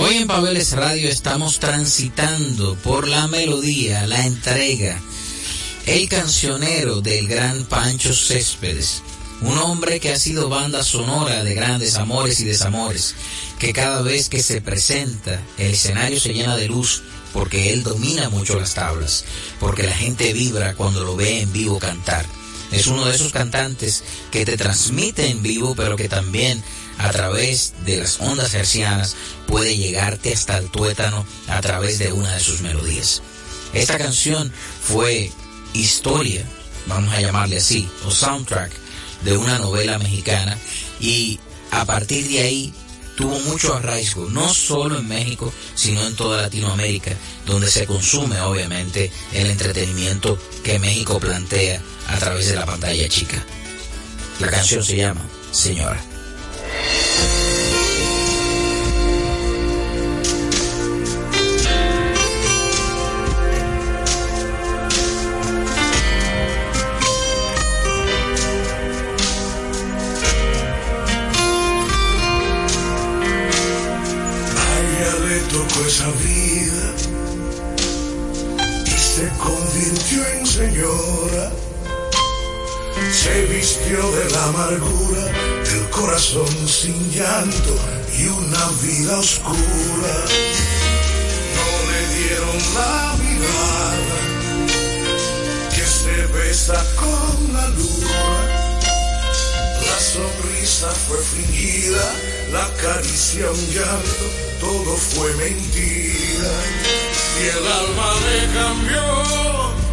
Hoy 0.06 0.18
en 0.18 0.28
Pabeles 0.28 0.70
Radio 0.70 1.08
estamos 1.08 1.58
transitando 1.58 2.76
por 2.76 3.08
la 3.08 3.26
melodía, 3.26 4.06
la 4.06 4.24
entrega, 4.24 5.00
el 5.84 6.08
cancionero 6.08 7.00
del 7.00 7.26
gran 7.26 7.64
Pancho 7.64 8.14
Céspedes, 8.14 9.02
un 9.40 9.58
hombre 9.58 9.98
que 9.98 10.12
ha 10.12 10.16
sido 10.16 10.48
banda 10.48 10.84
sonora 10.84 11.42
de 11.42 11.54
grandes 11.54 11.96
amores 11.96 12.38
y 12.38 12.44
desamores, 12.44 13.16
que 13.58 13.72
cada 13.72 14.00
vez 14.02 14.28
que 14.28 14.44
se 14.44 14.60
presenta 14.60 15.42
el 15.58 15.72
escenario 15.72 16.20
se 16.20 16.34
llena 16.34 16.56
de 16.56 16.68
luz 16.68 17.02
porque 17.32 17.72
él 17.72 17.82
domina 17.82 18.30
mucho 18.30 18.60
las 18.60 18.74
tablas, 18.74 19.24
porque 19.58 19.82
la 19.82 19.92
gente 19.92 20.32
vibra 20.32 20.76
cuando 20.76 21.02
lo 21.02 21.16
ve 21.16 21.40
en 21.40 21.52
vivo 21.52 21.80
cantar. 21.80 22.24
Es 22.70 22.86
uno 22.86 23.06
de 23.06 23.14
esos 23.16 23.32
cantantes 23.32 24.04
que 24.30 24.44
te 24.44 24.56
transmite 24.56 25.30
en 25.30 25.42
vivo, 25.42 25.74
pero 25.74 25.96
que 25.96 26.08
también 26.08 26.62
a 26.98 27.10
través 27.10 27.74
de 27.84 27.98
las 27.98 28.20
ondas 28.20 28.54
hercianas 28.54 29.16
puede 29.46 29.76
llegarte 29.76 30.32
hasta 30.32 30.58
el 30.58 30.70
tuétano 30.70 31.26
a 31.48 31.60
través 31.60 31.98
de 31.98 32.12
una 32.12 32.32
de 32.34 32.40
sus 32.40 32.60
melodías. 32.60 33.22
Esta 33.72 33.98
canción 33.98 34.52
fue 34.82 35.30
historia, 35.74 36.44
vamos 36.86 37.12
a 37.12 37.20
llamarle 37.20 37.58
así, 37.58 37.88
o 38.06 38.10
soundtrack 38.10 38.72
de 39.24 39.36
una 39.36 39.58
novela 39.58 39.98
mexicana 39.98 40.56
y 41.00 41.38
a 41.70 41.84
partir 41.84 42.28
de 42.28 42.40
ahí 42.40 42.74
tuvo 43.16 43.38
mucho 43.40 43.74
arraigo, 43.74 44.28
no 44.30 44.52
solo 44.52 44.98
en 44.98 45.08
México, 45.08 45.52
sino 45.74 46.06
en 46.06 46.14
toda 46.14 46.42
Latinoamérica, 46.42 47.12
donde 47.46 47.68
se 47.70 47.86
consume 47.86 48.40
obviamente 48.40 49.10
el 49.32 49.48
entretenimiento 49.48 50.38
que 50.62 50.78
México 50.78 51.18
plantea 51.18 51.80
a 52.08 52.18
través 52.18 52.48
de 52.48 52.56
la 52.56 52.66
pantalla 52.66 53.08
chica. 53.08 53.44
La 54.38 54.50
canción 54.50 54.84
se 54.84 54.96
llama 54.96 55.22
Señora. 55.50 56.15
Tocó 75.76 75.86
esa 75.86 76.06
vida 76.22 76.94
y 78.86 78.90
se 78.90 79.28
convirtió 79.38 80.26
en 80.26 80.46
señora. 80.46 81.52
Se 83.12 83.46
vistió 83.46 84.10
de 84.12 84.30
la 84.30 84.44
amargura, 84.44 85.24
del 85.64 85.90
corazón 85.90 86.68
sin 86.68 87.10
llanto 87.10 87.76
y 88.18 88.26
una 88.26 88.68
vida 88.82 89.18
oscura. 89.18 90.24
No 91.56 91.68
le 91.90 92.00
dieron 92.16 92.56
la 92.74 93.14
mirada 93.22 94.16
que 95.74 95.86
se 95.86 96.26
besa 96.26 96.84
con 96.96 97.52
la 97.52 97.68
luna. 97.68 98.65
Sonrisa 100.12 100.90
fue 101.08 101.18
fingida, 101.18 102.14
la 102.52 102.66
caricia 102.80 103.50
un 103.50 103.66
llanto, 103.74 104.26
todo 104.60 104.96
fue 104.96 105.34
mentira. 105.34 106.52
Y 107.38 107.46
el 107.48 107.66
alma 107.80 108.08
le 108.24 108.38
cambió, 108.54 109.06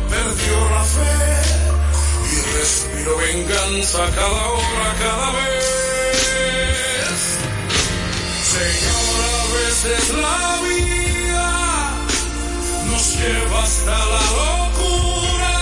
perdió 0.10 0.70
la 0.70 0.84
fe 0.84 1.18
y 2.32 2.36
respiró 2.58 3.18
venganza 3.18 4.02
cada 4.16 4.44
hora, 4.52 4.88
cada 5.00 5.32
vez. 5.32 5.74
Señor, 8.54 9.16
a 9.34 9.44
veces 9.58 10.04
la 10.14 10.42
vida 10.70 11.50
nos 12.92 13.06
lleva 13.18 13.64
hasta 13.64 13.98
la 14.14 14.26
locura 14.42 15.56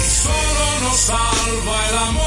y 0.00 0.04
solo 0.24 0.64
nos 0.84 0.98
salva 1.00 1.76
el 1.90 1.98
amor, 1.98 2.23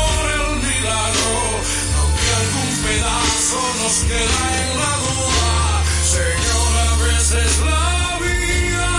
pedazo 3.48 3.60
nos 3.84 3.98
queda 4.04 4.42
en 4.62 4.78
la 4.78 4.94
duda. 5.06 5.84
Señor, 6.04 6.72
a 6.78 6.96
veces 7.04 7.60
la 7.60 8.20
vida 8.20 8.94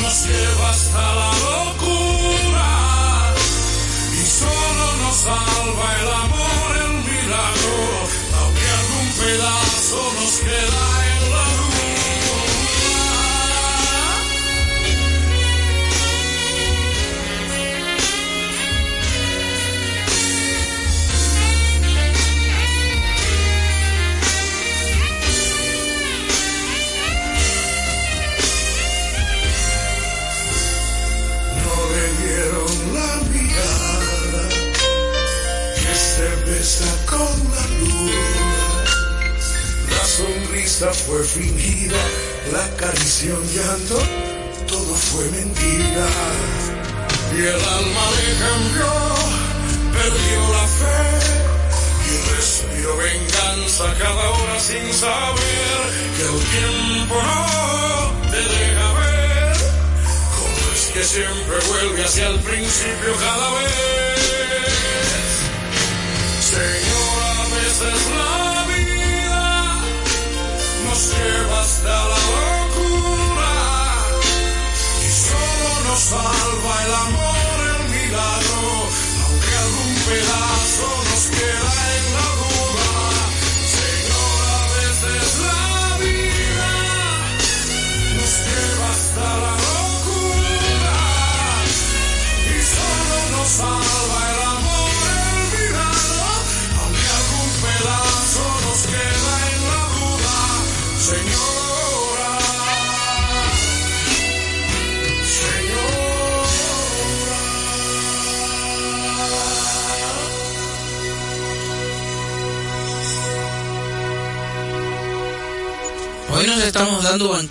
nos 0.00 0.26
lleva 0.26 0.70
hasta 0.70 1.14
la 1.14 1.30
locura 1.32 1.81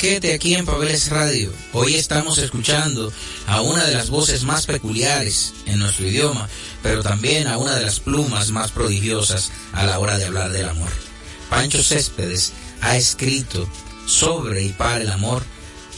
aquí 0.01 0.55
en 0.55 0.65
Pabeles 0.65 1.09
Radio. 1.09 1.53
Hoy 1.73 1.93
estamos 1.93 2.39
escuchando 2.39 3.13
a 3.45 3.61
una 3.61 3.85
de 3.85 3.93
las 3.93 4.09
voces 4.09 4.43
más 4.43 4.65
peculiares 4.65 5.53
en 5.67 5.77
nuestro 5.77 6.07
idioma, 6.07 6.49
pero 6.81 7.03
también 7.03 7.45
a 7.45 7.59
una 7.59 7.75
de 7.75 7.85
las 7.85 7.99
plumas 7.99 8.49
más 8.49 8.71
prodigiosas 8.71 9.51
a 9.73 9.85
la 9.85 9.99
hora 9.99 10.17
de 10.17 10.25
hablar 10.25 10.51
del 10.51 10.67
amor. 10.67 10.89
Pancho 11.51 11.83
Céspedes 11.83 12.51
ha 12.81 12.97
escrito 12.97 13.69
sobre 14.07 14.63
y 14.63 14.69
para 14.69 15.01
el 15.01 15.11
amor 15.11 15.43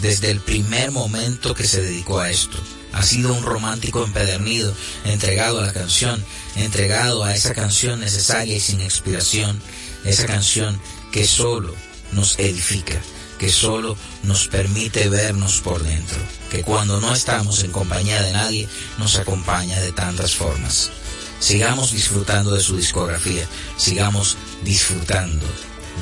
desde 0.01 0.31
el 0.31 0.41
primer 0.41 0.91
momento 0.91 1.55
que 1.55 1.65
se 1.65 1.81
dedicó 1.81 2.19
a 2.19 2.29
esto. 2.29 2.57
Ha 2.91 3.03
sido 3.03 3.33
un 3.33 3.43
romántico 3.43 4.03
empedernido, 4.03 4.75
entregado 5.05 5.61
a 5.61 5.67
la 5.67 5.73
canción, 5.73 6.21
entregado 6.57 7.23
a 7.23 7.33
esa 7.33 7.53
canción 7.53 8.01
necesaria 8.01 8.57
y 8.57 8.59
sin 8.59 8.81
expiración, 8.81 9.61
esa 10.03 10.25
canción 10.25 10.77
que 11.13 11.25
solo 11.25 11.73
nos 12.11 12.37
edifica, 12.37 13.01
que 13.37 13.51
solo 13.51 13.97
nos 14.23 14.47
permite 14.47 15.09
vernos 15.09 15.61
por 15.61 15.83
dentro, 15.83 16.17
que 16.49 16.63
cuando 16.63 16.99
no 17.01 17.13
estamos 17.13 17.63
en 17.63 17.71
compañía 17.71 18.21
de 18.21 18.31
nadie 18.31 18.69
nos 18.97 19.17
acompaña 19.17 19.79
de 19.79 19.91
tantas 19.91 20.35
formas. 20.35 20.91
Sigamos 21.39 21.91
disfrutando 21.91 22.51
de 22.51 22.61
su 22.61 22.77
discografía, 22.77 23.45
sigamos 23.77 24.37
disfrutando 24.63 25.45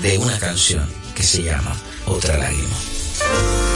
de 0.02 0.18
una 0.18 0.38
canción 0.40 0.88
que 1.16 1.24
se 1.24 1.44
llama 1.44 1.76
Otra 2.06 2.38
lágrima. 2.38 3.71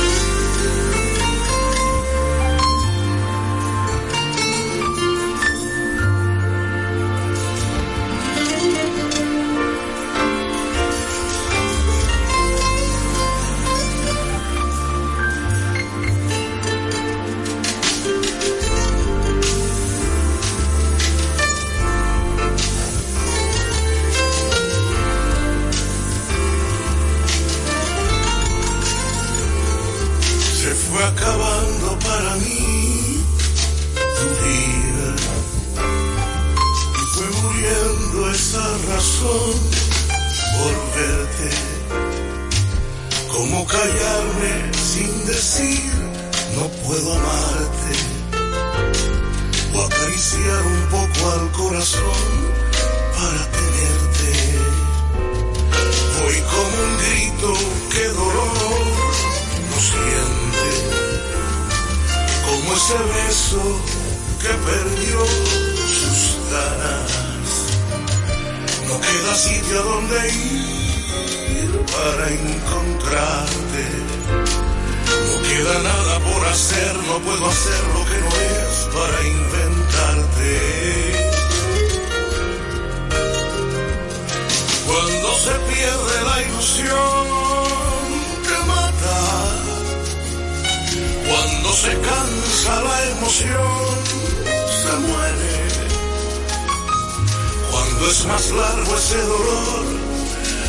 Es 98.09 98.25
más 98.27 98.51
largo 98.51 98.95
ese 98.95 99.17
dolor, 99.17 99.85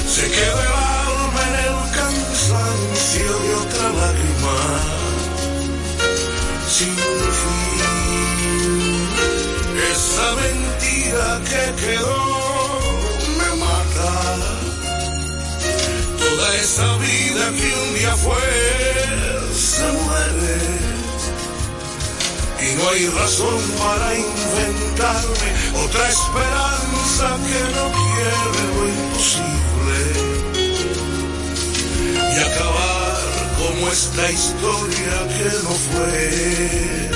se 0.09 0.31
queda 0.31 0.62
el 0.62 0.72
alma 0.72 1.40
en 1.49 1.55
el 1.66 1.77
cansancio 1.94 3.31
de 3.40 3.55
otra 3.55 3.88
lágrima. 3.92 4.59
Sin 6.66 6.96
fin, 7.40 7.81
esa 9.92 10.27
mentira 10.42 11.27
que 11.44 11.62
quedó 11.85 12.20
me 13.38 13.51
mata. 13.64 14.12
Toda 16.18 16.49
esa 16.57 16.88
vida 16.96 17.44
que 17.51 17.68
un 17.83 17.94
día 17.99 18.14
fue 18.16 18.44
se 19.55 19.87
muere. 19.92 20.96
Y 22.67 22.75
no 22.75 22.89
hay 22.91 23.07
razón 23.07 23.61
para 23.79 24.15
inventarme 24.15 25.49
otra 25.85 26.09
esperanza 26.09 27.37
que 27.47 27.61
no 27.77 27.85
quiere 27.93 28.63
lo 28.75 28.83
imposible. 28.89 29.99
Y 32.35 32.39
acabar 32.41 33.19
como 33.59 33.89
esta 33.89 34.31
historia 34.33 35.15
que 35.29 35.49
no 35.63 35.75
fue. 35.87 37.11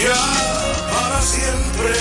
Ya 0.00 0.22
para 0.92 1.22
siempre. 1.22 1.92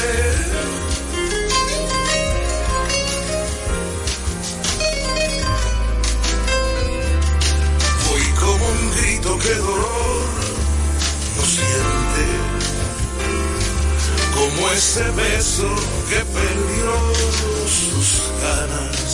Voy 8.10 8.26
como 8.40 8.66
un 8.66 8.92
grito 8.98 9.40
que 9.40 9.54
dolor 9.56 10.47
siente, 11.58 12.26
como 14.36 14.70
ese 14.72 15.06
beso 15.12 15.70
que 16.10 16.20
perdió 16.38 16.92
sus 17.78 18.08
ganas. 18.44 19.10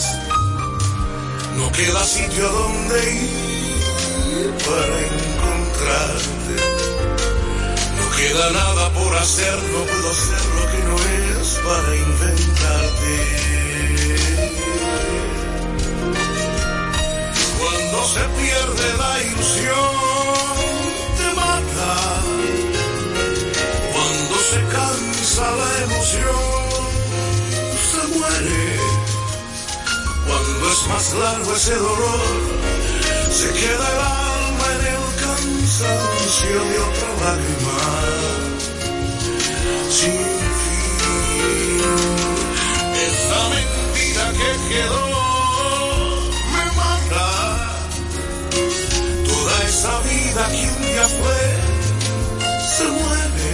No 1.56 1.66
queda 1.72 2.04
sitio 2.04 2.48
donde 2.48 2.98
ir 3.14 4.50
para 4.68 4.96
encontrarte. 5.10 6.54
No 7.98 8.06
queda 8.16 8.46
nada 8.50 8.90
por 8.92 9.16
hacer, 9.16 9.56
no 9.72 9.80
puedo 9.90 10.10
hacer 10.10 10.44
lo 10.56 10.64
que 10.72 10.80
no 10.88 10.96
es 11.40 11.48
para 11.66 11.96
inventarte. 11.96 13.44
se 18.06 18.20
pierde 18.20 18.98
la 18.98 19.22
ilusión, 19.22 20.13
Cuando 23.92 24.34
se 24.50 24.60
cansa 24.76 25.44
la 25.60 25.70
emoción, 25.84 26.46
se 27.90 28.02
muere. 28.18 28.64
Cuando 30.26 30.64
es 30.72 30.80
más 30.88 31.06
largo 31.14 31.50
ese 31.54 31.76
dolor, 31.76 32.20
se 33.30 33.48
queda 33.52 33.86
el 33.94 34.00
alma 34.00 34.66
en 34.74 34.80
el 34.94 35.04
cansancio 35.24 36.58
de 36.70 36.76
otra 36.88 37.08
lágrima. 37.24 37.78
Sin 39.90 40.18
fin, 40.60 41.80
esa 43.08 43.40
mentira 43.54 44.24
que 44.38 44.50
quedó 44.70 45.04
me 46.52 46.64
mata. 46.80 47.28
Toda 49.28 49.54
esa 49.68 49.94
vida 50.00 50.42
que 50.50 50.62
un 50.68 50.78
día 50.86 51.06
fue, 51.18 51.43
se 52.76 52.84
muere. 52.84 53.50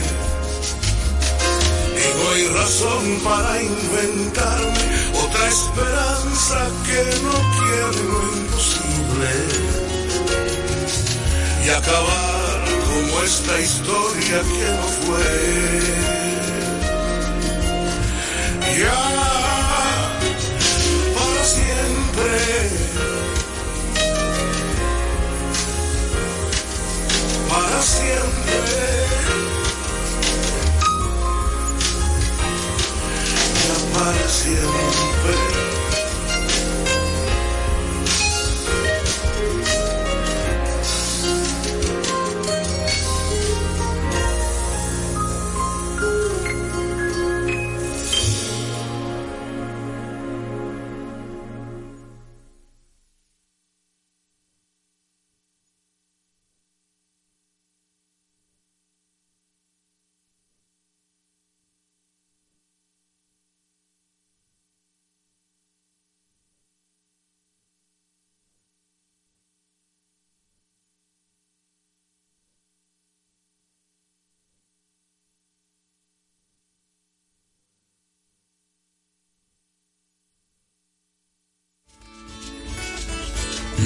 Y 2.03 2.07
no 2.17 2.31
hay 2.31 2.49
razón 2.49 3.21
para 3.23 3.63
inventarme 3.63 4.85
otra 5.25 5.49
esperanza 5.49 6.59
que 6.87 7.03
no 7.27 7.37
quiere 7.57 8.03
imposible. 8.41 9.33
Y 11.67 11.69
acabar 11.69 12.59
como 12.89 13.23
esta 13.23 13.61
historia 13.61 14.39
que 14.53 14.67
no 14.79 14.89
fue. 15.03 15.31
Ya, 18.81 19.03
para 21.17 21.45
siempre. 21.45 22.39
Para 27.51 27.83
siempre. 27.83 29.10
Para 34.01 34.29
siempre. 34.29 35.60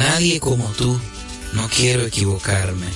Nadie 0.05 0.39
como 0.39 0.69
tú, 0.73 1.01
no 1.55 1.67
quiero 1.71 2.05
equivocarme, 2.05 2.89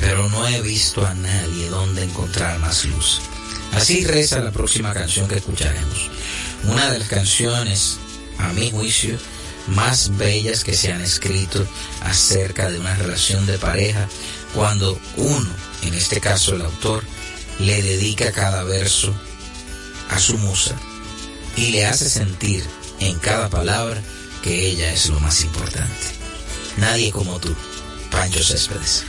pero 0.00 0.30
no 0.30 0.48
he 0.48 0.62
visto 0.62 1.06
a 1.06 1.12
nadie 1.12 1.68
donde 1.68 2.04
encontrar 2.04 2.58
más 2.58 2.86
luz. 2.86 3.20
Así 3.74 4.06
reza 4.06 4.40
la 4.40 4.50
próxima 4.50 4.94
canción 4.94 5.28
que 5.28 5.36
escucharemos. 5.36 6.10
Una 6.64 6.90
de 6.90 7.00
las 7.00 7.08
canciones, 7.08 7.98
a 8.38 8.54
mi 8.54 8.70
juicio, 8.70 9.18
más 9.66 10.16
bellas 10.16 10.64
que 10.64 10.74
se 10.74 10.90
han 10.90 11.02
escrito 11.02 11.66
acerca 12.00 12.70
de 12.70 12.80
una 12.80 12.94
relación 12.94 13.44
de 13.44 13.58
pareja 13.58 14.08
cuando 14.54 14.98
uno, 15.16 15.50
en 15.82 15.92
este 15.92 16.18
caso 16.18 16.56
el 16.56 16.62
autor, 16.62 17.04
le 17.58 17.82
dedica 17.82 18.32
cada 18.32 18.62
verso 18.62 19.14
a 20.08 20.18
su 20.18 20.38
musa 20.38 20.74
y 21.56 21.72
le 21.72 21.84
hace 21.84 22.08
sentir 22.08 22.64
en 23.00 23.18
cada 23.18 23.50
palabra 23.50 24.02
que 24.42 24.66
ella 24.66 24.90
es 24.90 25.10
lo 25.10 25.20
más 25.20 25.42
importante. 25.42 26.17
Nadie 26.78 27.10
como 27.10 27.40
tú, 27.40 27.54
Pancho 28.10 28.42
Céspedes. 28.42 29.04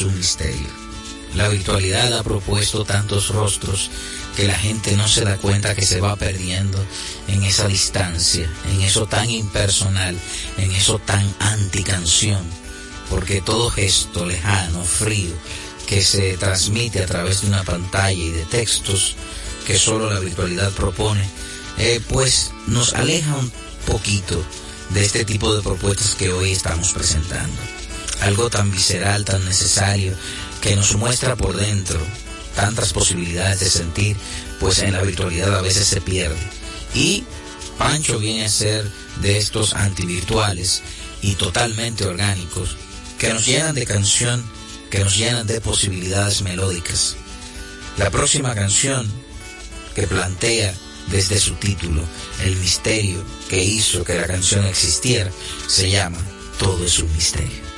Es 0.00 0.06
un 0.06 0.16
misterio. 0.16 0.68
La 1.34 1.48
virtualidad 1.48 2.16
ha 2.18 2.22
propuesto 2.22 2.84
tantos 2.84 3.28
rostros 3.28 3.90
que 4.36 4.46
la 4.46 4.54
gente 4.54 4.96
no 4.96 5.06
se 5.06 5.24
da 5.24 5.36
cuenta 5.36 5.74
que 5.74 5.84
se 5.84 6.00
va 6.00 6.16
perdiendo 6.16 6.82
en 7.28 7.44
esa 7.44 7.68
distancia, 7.68 8.50
en 8.70 8.80
eso 8.80 9.06
tan 9.06 9.28
impersonal, 9.28 10.18
en 10.56 10.72
eso 10.72 10.98
tan 10.98 11.22
anticanción. 11.38 12.42
Porque 13.10 13.42
todo 13.42 13.70
gesto 13.70 14.24
lejano, 14.24 14.82
frío, 14.84 15.34
que 15.86 16.02
se 16.02 16.36
transmite 16.36 17.02
a 17.02 17.06
través 17.06 17.42
de 17.42 17.48
una 17.48 17.62
pantalla 17.62 18.12
y 18.12 18.30
de 18.30 18.44
textos 18.46 19.16
que 19.66 19.78
solo 19.78 20.10
la 20.12 20.20
virtualidad 20.20 20.72
propone, 20.72 21.28
eh, 21.78 22.00
pues 22.08 22.52
nos 22.66 22.94
aleja 22.94 23.36
un 23.36 23.52
poquito 23.86 24.42
de 24.90 25.04
este 25.04 25.24
tipo 25.24 25.54
de 25.54 25.62
propuestas 25.62 26.14
que 26.14 26.32
hoy 26.32 26.52
estamos 26.52 26.92
presentando. 26.92 27.79
Algo 28.20 28.50
tan 28.50 28.70
visceral, 28.70 29.24
tan 29.24 29.44
necesario, 29.44 30.14
que 30.60 30.76
nos 30.76 30.94
muestra 30.96 31.36
por 31.36 31.56
dentro 31.56 32.00
tantas 32.54 32.92
posibilidades 32.92 33.60
de 33.60 33.70
sentir, 33.70 34.16
pues 34.58 34.80
en 34.80 34.92
la 34.92 35.02
virtualidad 35.02 35.56
a 35.56 35.62
veces 35.62 35.86
se 35.86 36.00
pierde. 36.00 36.38
Y 36.94 37.24
Pancho 37.78 38.18
viene 38.18 38.44
a 38.44 38.48
ser 38.50 38.90
de 39.22 39.38
estos 39.38 39.74
antivirtuales 39.74 40.82
y 41.22 41.34
totalmente 41.34 42.04
orgánicos, 42.04 42.76
que 43.18 43.32
nos 43.32 43.46
llenan 43.46 43.74
de 43.74 43.86
canción, 43.86 44.44
que 44.90 44.98
nos 45.00 45.16
llenan 45.16 45.46
de 45.46 45.60
posibilidades 45.60 46.42
melódicas. 46.42 47.16
La 47.96 48.10
próxima 48.10 48.54
canción 48.54 49.10
que 49.94 50.06
plantea 50.06 50.74
desde 51.10 51.38
su 51.40 51.54
título 51.54 52.02
el 52.44 52.56
misterio 52.56 53.22
que 53.48 53.62
hizo 53.62 54.04
que 54.04 54.14
la 54.14 54.26
canción 54.26 54.64
existiera 54.64 55.30
se 55.66 55.90
llama 55.90 56.18
Todo 56.58 56.84
es 56.84 56.98
un 56.98 57.12
misterio. 57.14 57.69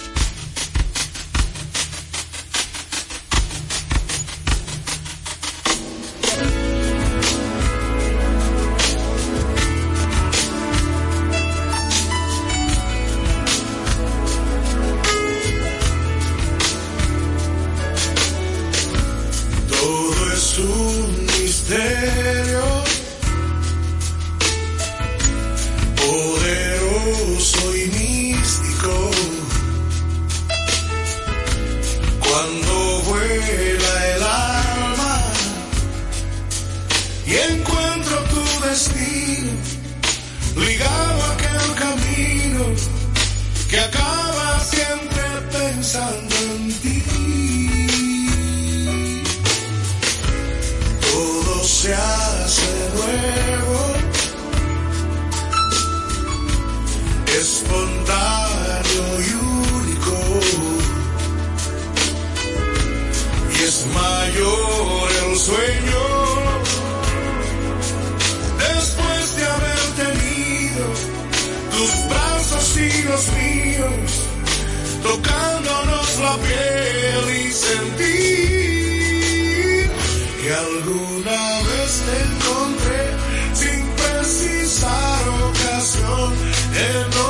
En 86.82 87.21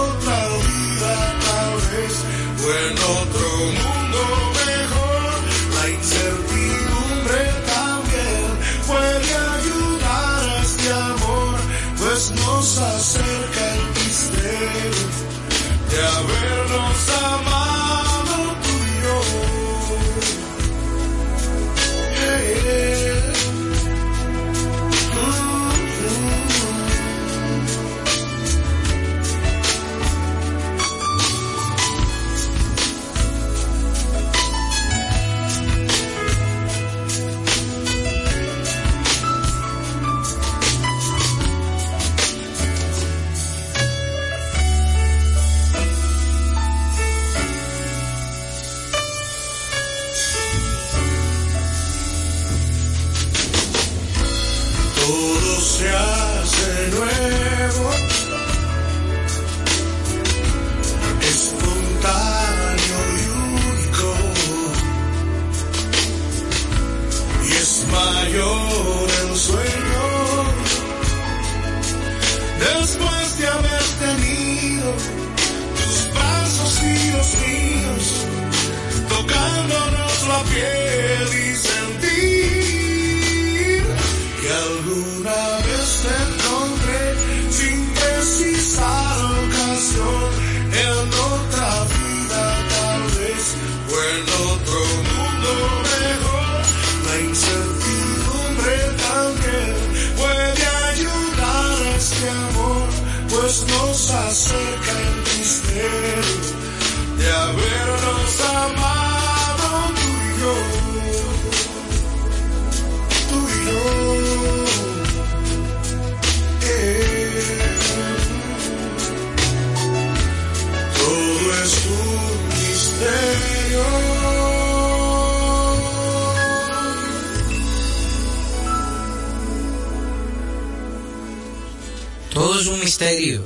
es 132.62 132.68
un 132.68 132.80
misterio. 132.80 133.44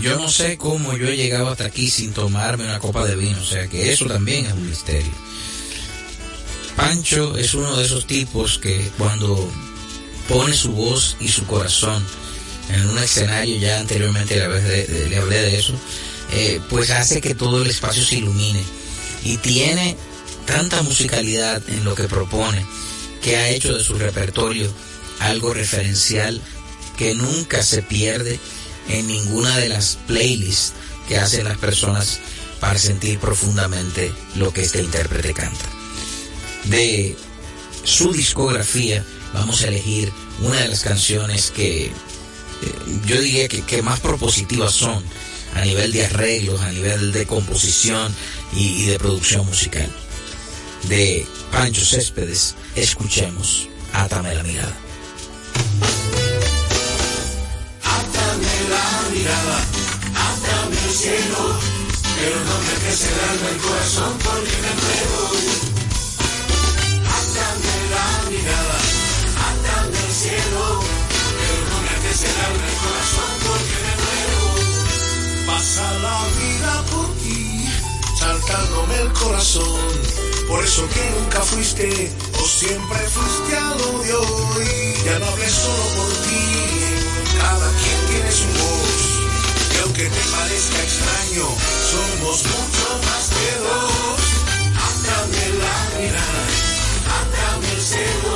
Yo 0.00 0.18
no 0.18 0.28
sé 0.28 0.56
cómo 0.56 0.96
yo 0.96 1.08
he 1.08 1.16
llegado 1.16 1.48
hasta 1.48 1.66
aquí 1.66 1.90
sin 1.90 2.12
tomarme 2.12 2.64
una 2.64 2.80
copa 2.80 3.04
de 3.04 3.14
vino, 3.14 3.38
o 3.40 3.44
sea 3.44 3.68
que 3.68 3.92
eso 3.92 4.06
también 4.06 4.46
es 4.46 4.52
un 4.52 4.68
misterio. 4.68 5.12
Pancho 6.74 7.36
es 7.36 7.54
uno 7.54 7.76
de 7.76 7.84
esos 7.84 8.06
tipos 8.06 8.58
que 8.58 8.90
cuando 8.98 9.50
pone 10.28 10.54
su 10.54 10.72
voz 10.72 11.16
y 11.20 11.28
su 11.28 11.46
corazón 11.46 12.04
en 12.70 12.88
un 12.88 12.98
escenario, 12.98 13.58
ya 13.58 13.78
anteriormente 13.78 14.36
le, 14.36 14.88
le, 14.88 15.08
le 15.08 15.16
hablé 15.16 15.40
de 15.40 15.58
eso, 15.58 15.74
eh, 16.32 16.60
pues 16.68 16.90
hace 16.90 17.20
que 17.20 17.34
todo 17.34 17.62
el 17.62 17.70
espacio 17.70 18.04
se 18.04 18.16
ilumine. 18.16 18.62
Y 19.22 19.36
tiene 19.38 19.96
tanta 20.46 20.82
musicalidad 20.82 21.62
en 21.68 21.84
lo 21.84 21.94
que 21.94 22.04
propone 22.04 22.64
que 23.22 23.36
ha 23.36 23.48
hecho 23.50 23.76
de 23.76 23.84
su 23.84 23.94
repertorio 23.98 24.72
algo 25.20 25.54
referencial 25.54 26.40
que 26.96 27.14
nunca 27.14 27.62
se 27.62 27.82
pierde 27.82 28.38
en 28.88 29.06
ninguna 29.06 29.56
de 29.58 29.68
las 29.68 29.98
playlists 30.06 30.72
que 31.08 31.18
hacen 31.18 31.44
las 31.44 31.58
personas 31.58 32.20
para 32.60 32.78
sentir 32.78 33.18
profundamente 33.18 34.12
lo 34.36 34.52
que 34.52 34.62
este 34.62 34.82
intérprete 34.82 35.34
canta. 35.34 35.64
De 36.64 37.16
su 37.84 38.12
discografía 38.12 39.04
vamos 39.32 39.62
a 39.62 39.68
elegir 39.68 40.12
una 40.40 40.60
de 40.60 40.68
las 40.68 40.82
canciones 40.82 41.50
que 41.50 41.86
eh, 41.86 41.92
yo 43.06 43.20
diría 43.20 43.48
que, 43.48 43.62
que, 43.62 43.82
más 43.82 44.00
propositivas 44.00 44.72
son 44.72 45.04
a 45.54 45.60
nivel 45.62 45.92
de 45.92 46.06
arreglos, 46.06 46.60
a 46.60 46.72
nivel 46.72 47.12
de 47.12 47.26
composición 47.26 48.14
y, 48.54 48.82
y 48.82 48.86
de 48.86 48.98
producción 48.98 49.46
musical. 49.46 49.90
De 50.84 51.26
Pancho 51.52 51.84
Céspedes, 51.84 52.54
escuchemos 52.74 53.68
Átame 53.92 54.34
la 54.34 54.42
mirada. 54.42 54.85
Mirada, 59.16 59.58
átame 60.28 60.76
el 60.88 60.94
cielo, 60.94 61.42
pero 62.16 62.36
no 62.48 62.56
me 62.64 62.74
dejes 62.84 63.02
el 63.50 63.56
corazón 63.66 64.12
porque 64.24 64.56
me 64.64 64.72
muero. 64.80 65.20
Átame 67.18 67.74
la 67.94 68.06
mirada, 68.30 68.78
átame 69.48 69.98
el 70.06 70.12
cielo, 70.22 70.64
pero 71.38 71.60
no 71.70 71.76
me 71.86 71.94
dejes 72.04 72.22
el 72.24 72.76
corazón 72.84 73.32
porque 73.46 73.76
me 73.84 73.94
muero. 74.04 74.44
Pasa 75.46 75.86
la 76.06 76.18
vida 76.40 76.72
por 76.92 77.08
ti, 77.22 77.68
saltándome 78.18 78.96
el 79.00 79.12
corazón, 79.12 79.90
por 80.48 80.64
eso 80.64 80.82
que 80.94 81.04
nunca 81.16 81.40
fuiste 81.40 82.12
o 82.40 82.44
siempre 82.46 82.98
fuiste 83.16 83.56
a 83.56 83.70
lo 83.80 83.98
de 84.02 84.14
hoy. 84.14 84.94
Ya 85.04 85.18
no 85.20 85.26
hablé 85.26 85.48
solo 85.48 85.84
por 85.96 86.12
ti, 86.26 86.44
cada 87.40 87.68
quien 87.80 87.98
tiene 88.10 88.32
su 88.32 88.48
voz. 88.58 88.85
Aunque 89.98 90.14
te 90.14 90.28
parezca 90.28 90.82
extraño, 90.82 91.46
somos 91.90 92.44
mucho 92.44 93.00
más 93.06 93.24
que 93.32 93.48
dos. 93.64 94.20
Átame 94.76 95.44
la 95.56 95.76
mirada, 95.96 96.44
átame 97.16 97.72
el 97.72 97.80
cielo, 97.80 98.34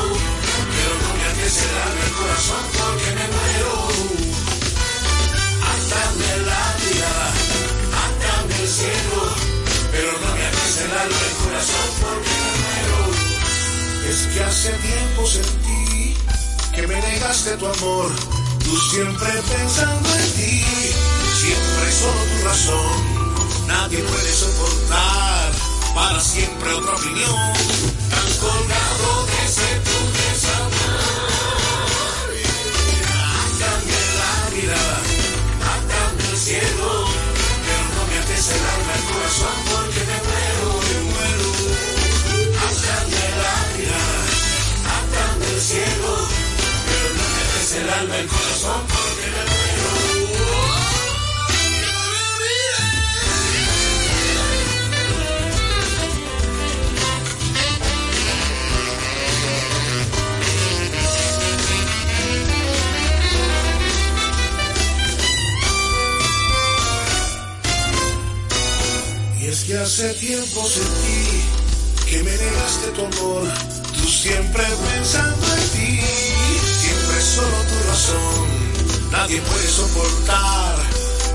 pero 0.72 0.92
no 1.02 1.10
me 1.20 1.26
el 1.28 1.76
alma 1.84 2.04
el 2.06 2.12
corazón 2.16 2.64
porque 2.78 3.10
me 3.12 3.26
muero. 3.36 3.72
Átame 5.68 6.30
la 6.48 6.64
mirada, 6.80 7.28
átame 8.08 8.54
el 8.62 8.68
cielo, 8.68 9.20
pero 9.92 10.12
no 10.12 10.28
me 10.36 10.46
el 10.48 10.92
alma 10.96 11.20
el 11.28 11.36
corazón 11.44 11.88
porque 12.00 12.36
me 12.40 12.52
muero. 12.64 13.00
Es 14.08 14.20
que 14.32 14.44
hace 14.44 14.70
tiempo 14.70 15.26
sentí 15.26 16.16
que 16.74 16.86
me 16.86 16.98
negaste 17.02 17.56
tu 17.58 17.66
amor 17.66 18.40
Tú 18.64 18.76
siempre 18.76 19.28
pensando 19.48 20.08
en 20.14 20.32
ti, 20.34 20.62
siempre 21.40 21.92
solo 21.92 22.20
tu 22.30 22.44
razón. 22.44 23.66
Nadie 23.66 23.98
puede 24.00 24.32
soportar 24.32 25.52
para 25.94 26.20
siempre 26.20 26.74
otra 26.74 26.92
opinión. 26.94 27.40
Tan 28.12 28.28
colgado 28.44 29.08
de 29.30 29.38
ese 29.46 29.70
tu 29.86 29.98
desamor. 30.20 31.00
Átame 33.40 34.00
la 34.20 34.32
mirada, 34.54 34.98
átame 35.72 36.22
el 36.30 36.36
cielo, 36.36 36.88
pero 37.64 37.84
no 37.94 38.02
me 38.08 38.18
ates 38.20 38.48
el 38.56 38.62
alma, 38.74 38.92
el 38.98 39.04
corazón, 39.10 39.56
porque 39.70 40.00
me 40.08 40.18
muero, 40.26 40.68
me 40.88 40.98
muero. 41.10 41.48
Átame 42.68 43.24
la 43.42 43.54
mirada, 43.72 44.20
átame 44.96 45.46
el 45.54 45.60
cielo 45.60 46.40
el 47.76 47.88
alma, 47.88 48.16
el 48.16 48.26
corazón, 48.26 48.82
Y 69.70 69.72
hace 69.72 70.12
tiempo 70.14 70.66
sentí 70.66 71.44
que 72.10 72.24
me 72.24 72.36
negaste 72.36 72.88
tu 72.88 73.02
amor, 73.02 73.46
tú 73.94 74.08
siempre 74.08 74.64
pensando 74.64 75.46
en 75.46 75.68
ti 75.70 76.00
solo 77.20 77.56
tu 77.70 77.88
razón. 77.88 78.48
Nadie 79.12 79.40
puede 79.42 79.68
soportar 79.68 80.74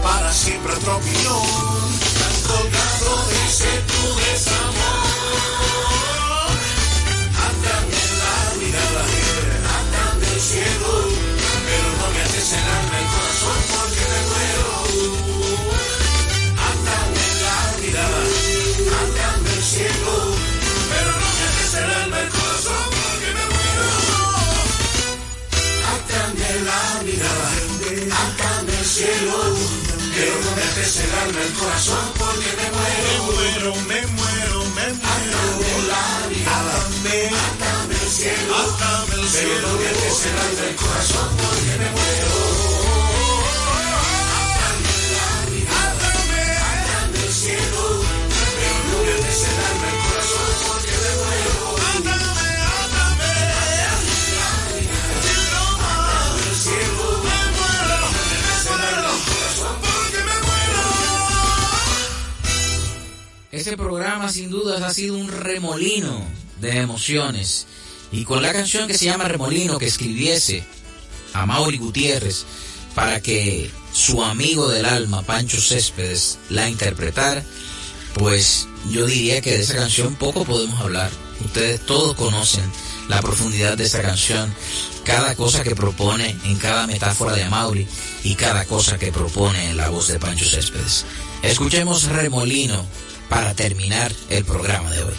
para 0.04 0.34
siempre 0.34 0.74
otra 0.74 0.96
opinión. 0.98 1.48
Tan 2.20 2.36
colgado 2.50 3.26
dice 3.32 3.72
tu 3.88 4.04
desamor. 4.20 5.06
Átame 7.48 8.02
la 8.20 8.36
mirada, 8.60 9.06
átame 9.80 10.28
el 10.34 10.42
cielo, 10.42 10.92
pero 11.68 11.88
no 12.00 12.08
me 12.12 12.20
el 12.20 12.68
alma 12.80 13.00
el 13.00 13.08
corazón 13.16 13.60
porque 13.72 14.04
me 14.12 14.20
muero. 14.28 15.35
Átame 19.06 19.50
el 19.58 19.64
cielo, 19.64 20.14
pero 20.92 21.12
no 21.22 21.30
me 21.36 21.44
ates 21.48 21.74
el 21.82 21.90
alma 22.02 22.18
el 22.20 22.30
corazón 22.30 22.84
porque 22.96 23.30
me 23.38 23.44
muero 23.54 24.06
la 26.64 27.02
mirada, 27.04 27.52
átame 28.24 28.74
el 28.80 28.86
cielo, 28.86 29.38
pero 30.16 30.36
no 30.44 30.52
me 30.56 30.64
ates 30.64 30.98
el 30.98 31.12
alma, 31.12 31.42
el 31.42 31.54
corazón, 31.54 32.06
porque 32.18 32.52
me 32.58 32.68
muero. 32.72 33.06
Me 33.06 33.18
muero, 33.26 33.76
me 33.90 34.00
muero, 34.16 34.60
me 34.76 34.88
muero. 34.94 35.38
Átame 35.46 35.72
la 35.90 36.04
mirada, 36.30 36.76
átame 37.46 37.96
el 37.96 38.10
cielo, 38.10 38.56
el 39.14 39.30
cielo, 39.30 39.54
pero 39.54 39.62
no 39.62 39.80
me 39.80 39.88
ates 39.88 40.26
el 40.26 40.38
alma, 40.40 40.64
el 40.70 40.76
corazón, 40.76 41.30
porque 41.38 41.74
me 41.80 41.90
muero. 41.92 42.85
Sin 64.30 64.50
dudas 64.50 64.82
ha 64.82 64.94
sido 64.94 65.18
un 65.18 65.30
remolino 65.30 66.26
de 66.62 66.80
emociones. 66.80 67.68
Y 68.12 68.24
con 68.24 68.42
la 68.42 68.54
canción 68.54 68.88
que 68.88 68.98
se 68.98 69.06
llama 69.06 69.26
Remolino 69.26 69.78
que 69.78 69.88
escribiese 69.88 70.64
a 71.34 71.46
Mauri 71.46 71.78
Gutiérrez 71.78 72.46
para 72.94 73.20
que 73.20 73.70
su 73.92 74.24
amigo 74.24 74.70
del 74.70 74.86
alma, 74.86 75.22
Pancho 75.24 75.60
Céspedes, 75.60 76.40
la 76.50 76.70
interpretara, 76.70 77.44
pues 78.14 78.68
yo 78.90 79.06
diría 79.06 79.42
que 79.42 79.52
de 79.52 79.62
esa 79.62 79.76
canción 79.76 80.16
poco 80.16 80.46
podemos 80.46 80.80
hablar. 80.80 81.12
Ustedes 81.44 81.86
todos 81.86 82.16
conocen 82.16 82.64
la 83.10 83.22
profundidad 83.22 83.78
de 83.78 83.84
esa 83.84 84.02
canción, 84.02 84.54
cada 85.04 85.36
cosa 85.36 85.64
que 85.64 85.76
propone 85.76 86.36
en 86.46 86.58
cada 86.58 86.88
metáfora 86.88 87.36
de 87.36 87.50
Mauri 87.50 87.88
y 88.24 88.36
cada 88.36 88.66
cosa 88.66 88.98
que 88.98 89.12
propone 89.12 89.72
en 89.72 89.78
la 89.78 89.90
voz 89.90 90.08
de 90.08 90.20
Pancho 90.20 90.46
Céspedes. 90.46 91.06
Escuchemos 91.44 92.04
Remolino 92.06 92.86
para 93.30 93.54
terminar 93.54 94.12
el 94.30 94.46
programa 94.46 94.92
de 94.92 95.04
hoy. 95.04 95.14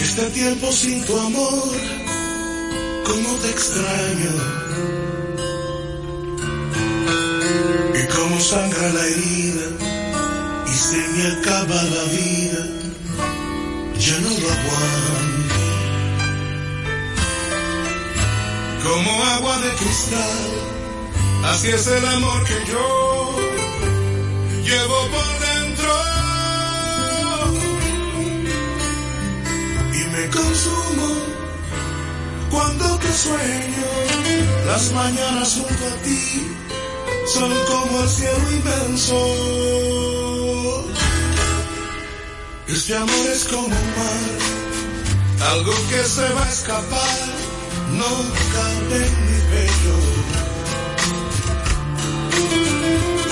Este 0.00 0.30
tiempo 0.30 0.72
sin 0.72 1.04
tu 1.04 1.16
amor, 1.16 1.62
cómo 3.08 3.30
te 3.42 3.48
extraño. 3.50 4.32
Y 8.00 8.02
cómo 8.14 8.40
sangra 8.40 8.88
la 8.96 9.04
herida 9.06 9.66
y 10.66 10.74
se 10.86 11.00
me 11.14 11.22
acaba 11.34 11.82
la 11.94 12.04
vida. 12.18 12.62
Ya 14.04 14.16
no 14.24 14.30
lo 14.40 14.48
aguanto. 14.58 15.56
Como 18.84 19.24
agua 19.24 19.58
de 19.58 19.70
cristal, 19.80 20.50
así 21.52 21.68
es 21.68 21.86
el 21.86 22.06
amor 22.06 22.44
que 22.44 22.70
yo 22.70 23.36
llevo 24.64 24.98
por 25.12 25.38
me 30.18 30.28
consumo 30.30 31.37
cuando 32.50 32.98
te 32.98 33.12
sueño. 33.12 33.86
Las 34.66 34.92
mañanas 34.92 35.54
junto 35.54 35.86
a 35.86 35.96
ti 36.02 36.56
son 37.32 37.52
como 37.66 38.02
el 38.02 38.08
cielo 38.08 38.52
inmenso. 38.52 39.18
Este 42.68 42.94
amor 42.96 43.26
es 43.32 43.44
como 43.44 43.66
un 43.66 43.88
mar, 43.98 45.50
algo 45.52 45.72
que 45.88 46.04
se 46.04 46.28
va 46.34 46.44
a 46.44 46.48
escapar, 46.50 47.18
no 48.00 48.10
cabe 48.54 49.06
en 49.06 49.14
mi 49.26 49.38
pecho. 49.52 49.94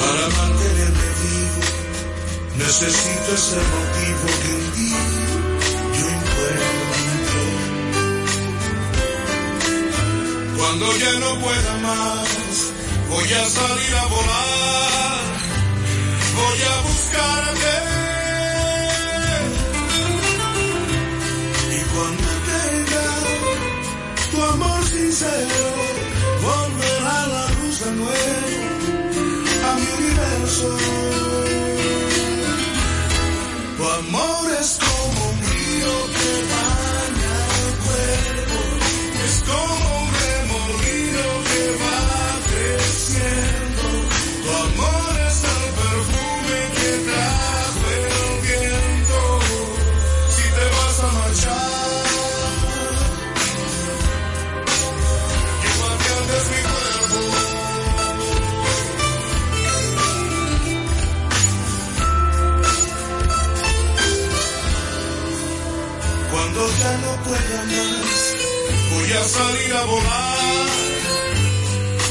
Para 0.01 0.25
mantenerme 0.39 1.09
vivo, 1.23 1.63
necesito 2.65 3.29
ese 3.35 3.61
motivo 3.75 4.27
que 4.43 4.46
Cuando 10.79 10.95
ya 10.99 11.13
no 11.21 11.39
pueda 11.41 11.75
más, 11.79 12.29
voy 13.09 13.33
a 13.33 13.45
salir 13.49 13.95
a 13.97 14.07
volar, 14.09 15.21
voy 16.37 16.61
a 16.71 16.77
buscarte. 16.83 17.75
Y 21.73 21.81
cuando 21.95 22.29
tenga 22.53 23.07
tu 24.31 24.39
amor 24.53 24.85
sincero, 24.85 25.65
volverá 26.43 27.27
la 27.27 27.45
luz 27.57 27.81
de 27.81 27.91
nuevo 27.93 28.67
a 29.65 29.75
mi 29.81 29.89
universo. 30.05 30.69
Tu 33.79 33.85
amor 34.01 34.45
es 34.61 34.79
como 34.85 35.31
un 35.31 35.39
río 35.41 35.95
que 36.17 36.56
Voy 67.29 69.13
a 69.13 69.25
salir 69.25 69.73
a 69.75 69.85
volar, 69.85 70.67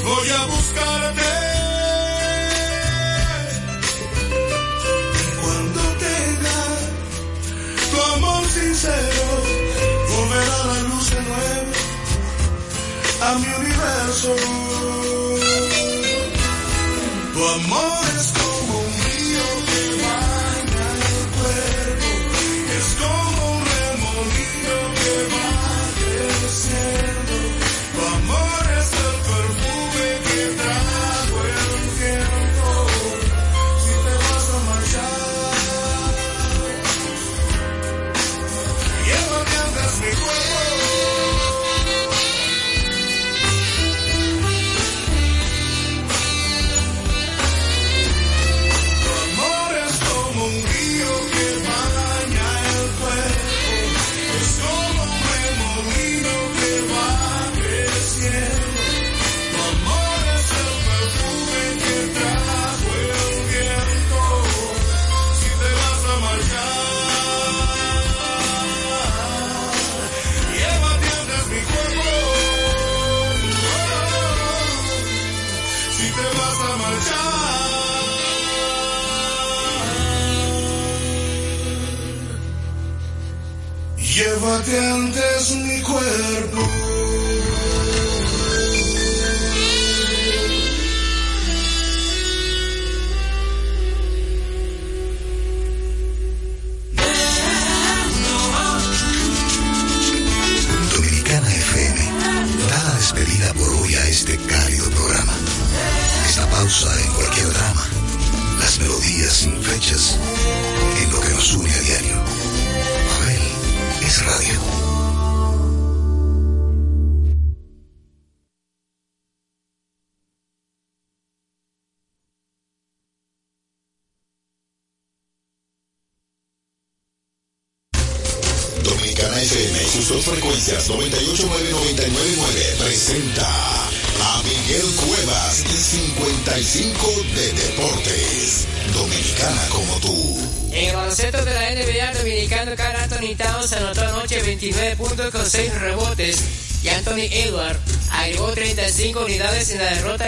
voy 0.03 0.29
a 0.29 0.45
buscarte. 0.45 1.31
Cuando 5.41 5.81
tenga 6.05 6.59
tu 7.91 7.97
amor 8.15 8.43
sincero, 8.49 9.27
volverá 10.09 10.57
la 10.65 10.79
luz 10.89 11.09
de 11.09 11.21
nuevo 11.21 11.71
a 13.21 13.35
mi 13.35 13.49
universo. 13.65 14.35
Tu 17.33 17.41
amor 17.47 18.05
es 18.19 18.27
como 18.37 18.54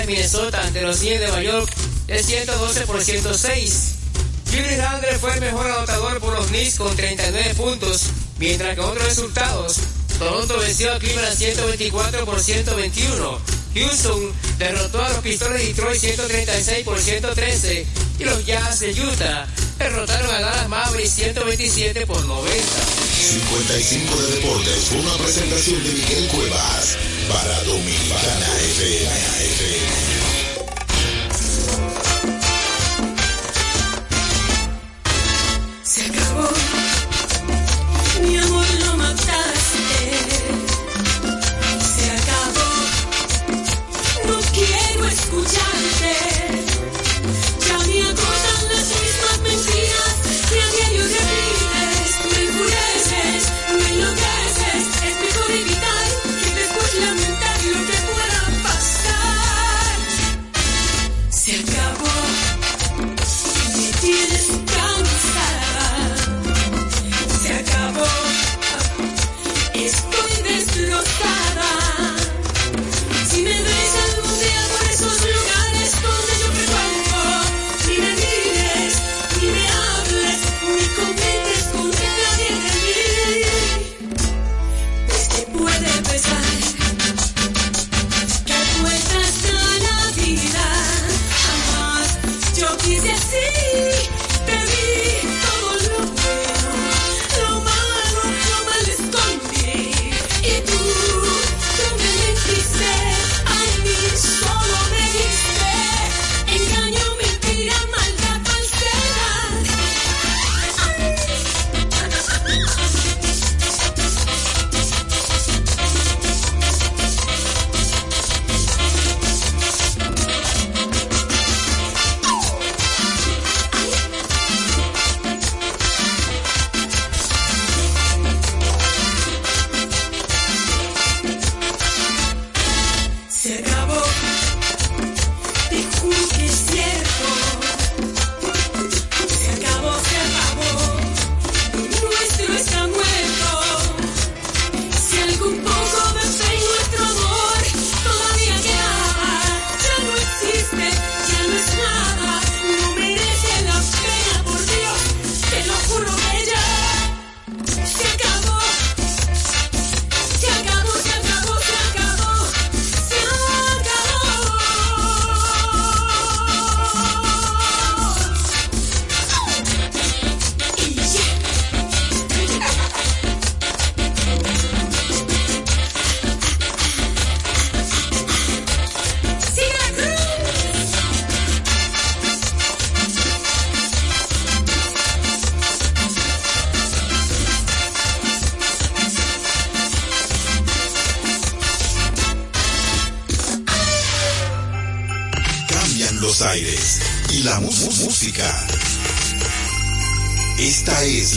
Minnesota 0.08 0.64
ante 0.64 0.82
los 0.82 0.99
Knicks 0.99 1.20
de 1.20 1.28
Nueva 1.28 1.43
York 1.43 1.70
de 2.08 2.24
112 2.24 2.86
por 2.88 3.03
106. 3.03 3.95
Julius 4.49 4.78
Randle 4.78 5.20
fue 5.20 5.34
el 5.34 5.41
mejor 5.41 5.70
anotador 5.70 6.20
por 6.22 6.34
los 6.34 6.47
Knicks 6.47 6.76
con 6.76 6.95
39 6.95 7.53
puntos, 7.55 8.03
mientras 8.39 8.74
que 8.76 8.82
otros 8.82 9.05
resultados, 9.05 9.76
Toronto 10.18 10.58
venció 10.60 10.93
a 10.93 10.99
Cleveland 10.99 11.38
124 11.38 12.26
por 12.26 12.39
121, 12.39 13.41
Houston 13.76 14.34
derrotó 14.58 15.03
a 15.03 15.10
los 15.10 15.20
Pistones 15.20 15.62
de 15.62 15.68
Detroit 15.68 15.99
136 15.99 16.86
por 16.86 16.99
113 16.99 17.86
y 18.20 18.24
los 18.24 18.45
Jazz 18.45 18.80
de 18.80 18.91
Utah 18.93 19.45
derrotaron 19.78 20.34
a 20.34 20.39
Dallas 20.39 20.70
Mavericks 20.70 21.12
127 21.12 22.08
por 22.08 22.26
90. 22.26 22.64
55 23.18 24.22
de 24.22 24.36
Deportes, 24.38 24.91
una 24.91 25.18
presentación 25.18 25.84
de 25.84 25.89
Miguel 25.91 26.28
Cuevas 26.30 26.97
para 27.28 27.61
Dominicana 27.63 28.47
FM. 28.59 30.16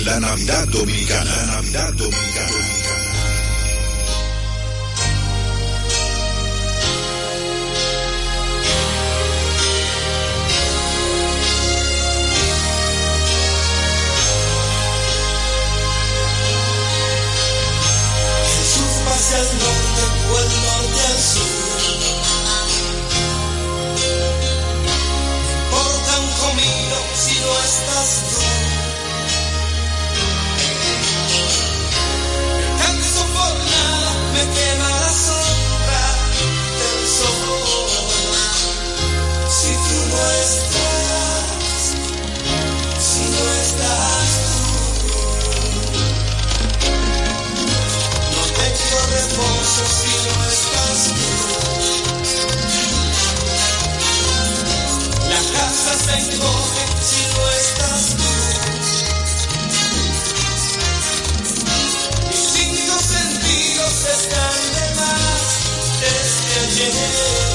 La 0.04 0.18
Navidad. 0.18 0.59
Yeah. 66.80 67.49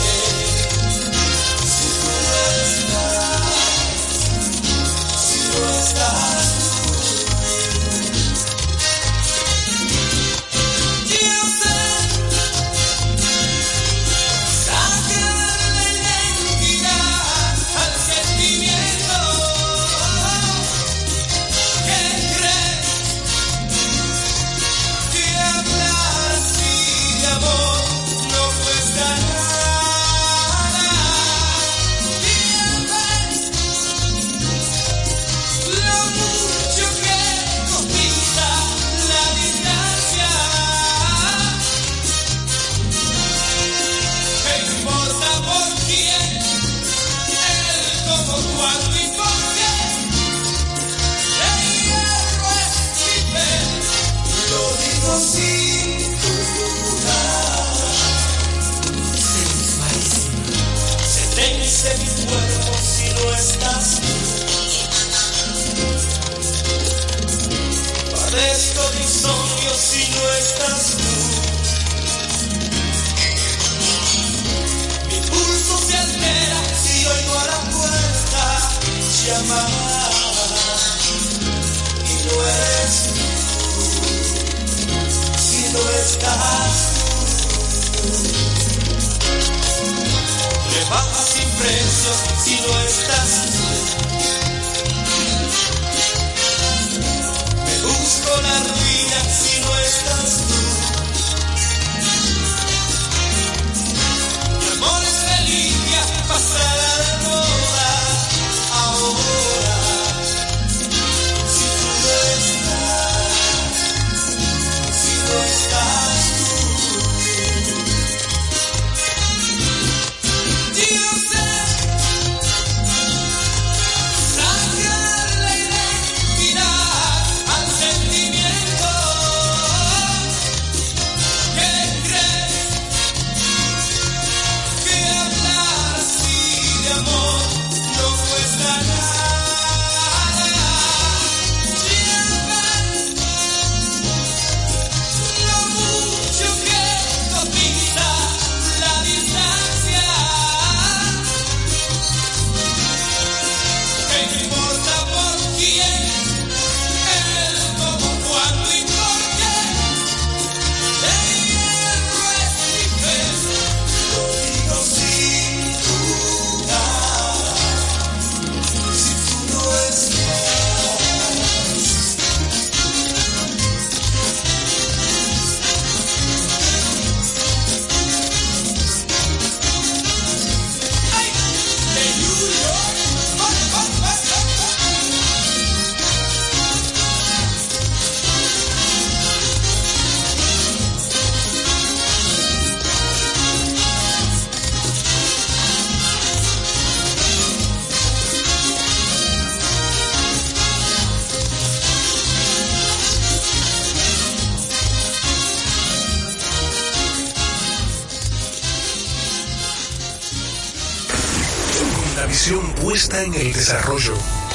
Desarrollo, 213.66 214.14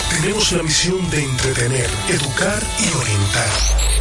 tenemos 0.08 0.52
la 0.52 0.62
misión 0.62 1.10
de 1.10 1.24
entretener, 1.24 1.90
educar 2.10 2.62
y 2.78 2.96
orientar, 2.96 3.50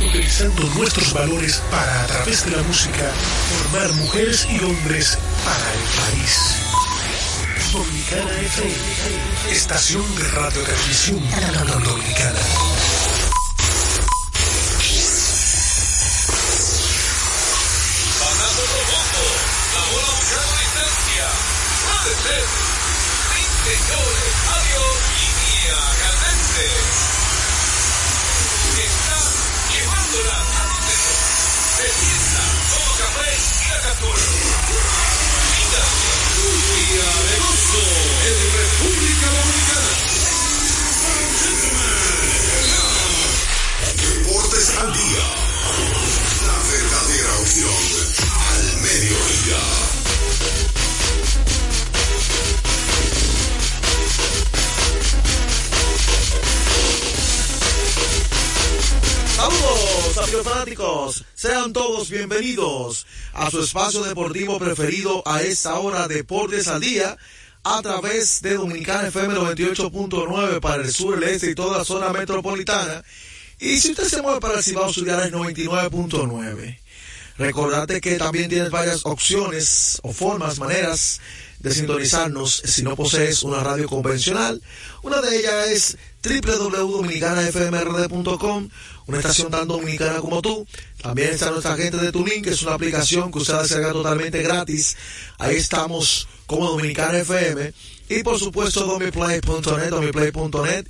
utilizando 0.07 0.61
nuestros 0.75 1.11
valores 1.13 1.63
para, 1.71 2.03
a 2.03 2.05
través 2.05 2.45
de 2.45 2.51
la 2.51 2.61
música, 2.61 3.11
formar 3.57 3.91
mujeres 3.93 4.45
y 4.51 4.63
hombres 4.63 5.17
para 5.43 5.73
el 5.73 5.81
país. 5.97 6.55
Dominicana 7.73 8.39
FM, 8.39 9.51
estación 9.51 10.15
de 10.15 10.27
radio 10.27 10.61
televisión 10.61 11.19
dominicana. 11.83 12.68
Opción 47.65 48.27
al 48.31 48.81
mediodía. 48.81 49.59
Saludos 59.35 60.17
amigos 60.17 60.43
fanáticos, 60.43 61.25
sean 61.33 61.73
todos 61.73 62.09
bienvenidos 62.09 63.07
a 63.33 63.49
su 63.49 63.61
espacio 63.61 64.03
deportivo 64.03 64.59
preferido 64.59 65.23
a 65.25 65.41
esta 65.41 65.75
hora 65.79 66.07
Deportes 66.07 66.67
al 66.67 66.81
Día 66.81 67.17
a 67.63 67.81
través 67.81 68.41
de 68.41 68.55
Dominicana 68.55 69.07
FM 69.09 69.35
98.9 69.35 70.59
para 70.59 70.83
el 70.83 70.93
sur, 70.93 71.17
el 71.17 71.23
este 71.23 71.51
y 71.51 71.55
toda 71.55 71.77
la 71.77 71.85
zona 71.85 72.09
metropolitana. 72.09 73.03
Y 73.59 73.77
si 73.79 73.91
usted 73.91 74.05
se 74.05 74.21
mueve 74.21 74.39
para 74.39 74.55
el 74.55 74.63
Cibao 74.63 74.91
Zuliana 74.93 75.25
es 75.25 75.33
99.9. 75.33 76.79
Recordate 77.39 78.01
que 78.01 78.17
también 78.17 78.49
tienes 78.49 78.69
varias 78.69 79.05
opciones 79.05 79.99
o 80.03 80.11
formas, 80.11 80.59
maneras 80.59 81.21
de 81.59 81.73
sintonizarnos 81.73 82.61
si 82.65 82.83
no 82.83 82.97
posees 82.97 83.43
una 83.43 83.63
radio 83.63 83.87
convencional. 83.87 84.61
Una 85.03 85.21
de 85.21 85.39
ellas 85.39 85.69
es 85.69 85.97
www.dominicanafmrd.com, 86.21 88.69
una 89.07 89.17
estación 89.17 89.49
tan 89.49 89.69
dominicana 89.69 90.19
como 90.19 90.41
tú. 90.41 90.67
También 91.01 91.29
está 91.29 91.51
nuestra 91.51 91.77
gente 91.77 91.95
de 91.95 92.11
Tuning, 92.11 92.43
que 92.43 92.49
es 92.49 92.61
una 92.61 92.73
aplicación 92.73 93.31
que 93.31 93.39
usted 93.39 93.57
descarga 93.57 93.93
totalmente 93.93 94.43
gratis. 94.43 94.97
Ahí 95.37 95.55
estamos 95.55 96.27
como 96.45 96.69
Dominicana 96.69 97.19
FM. 97.19 97.71
Y 98.09 98.21
por 98.21 98.37
supuesto 98.37 98.85
domiplay.net, 98.85 99.91
domiplay.net, 99.91 100.87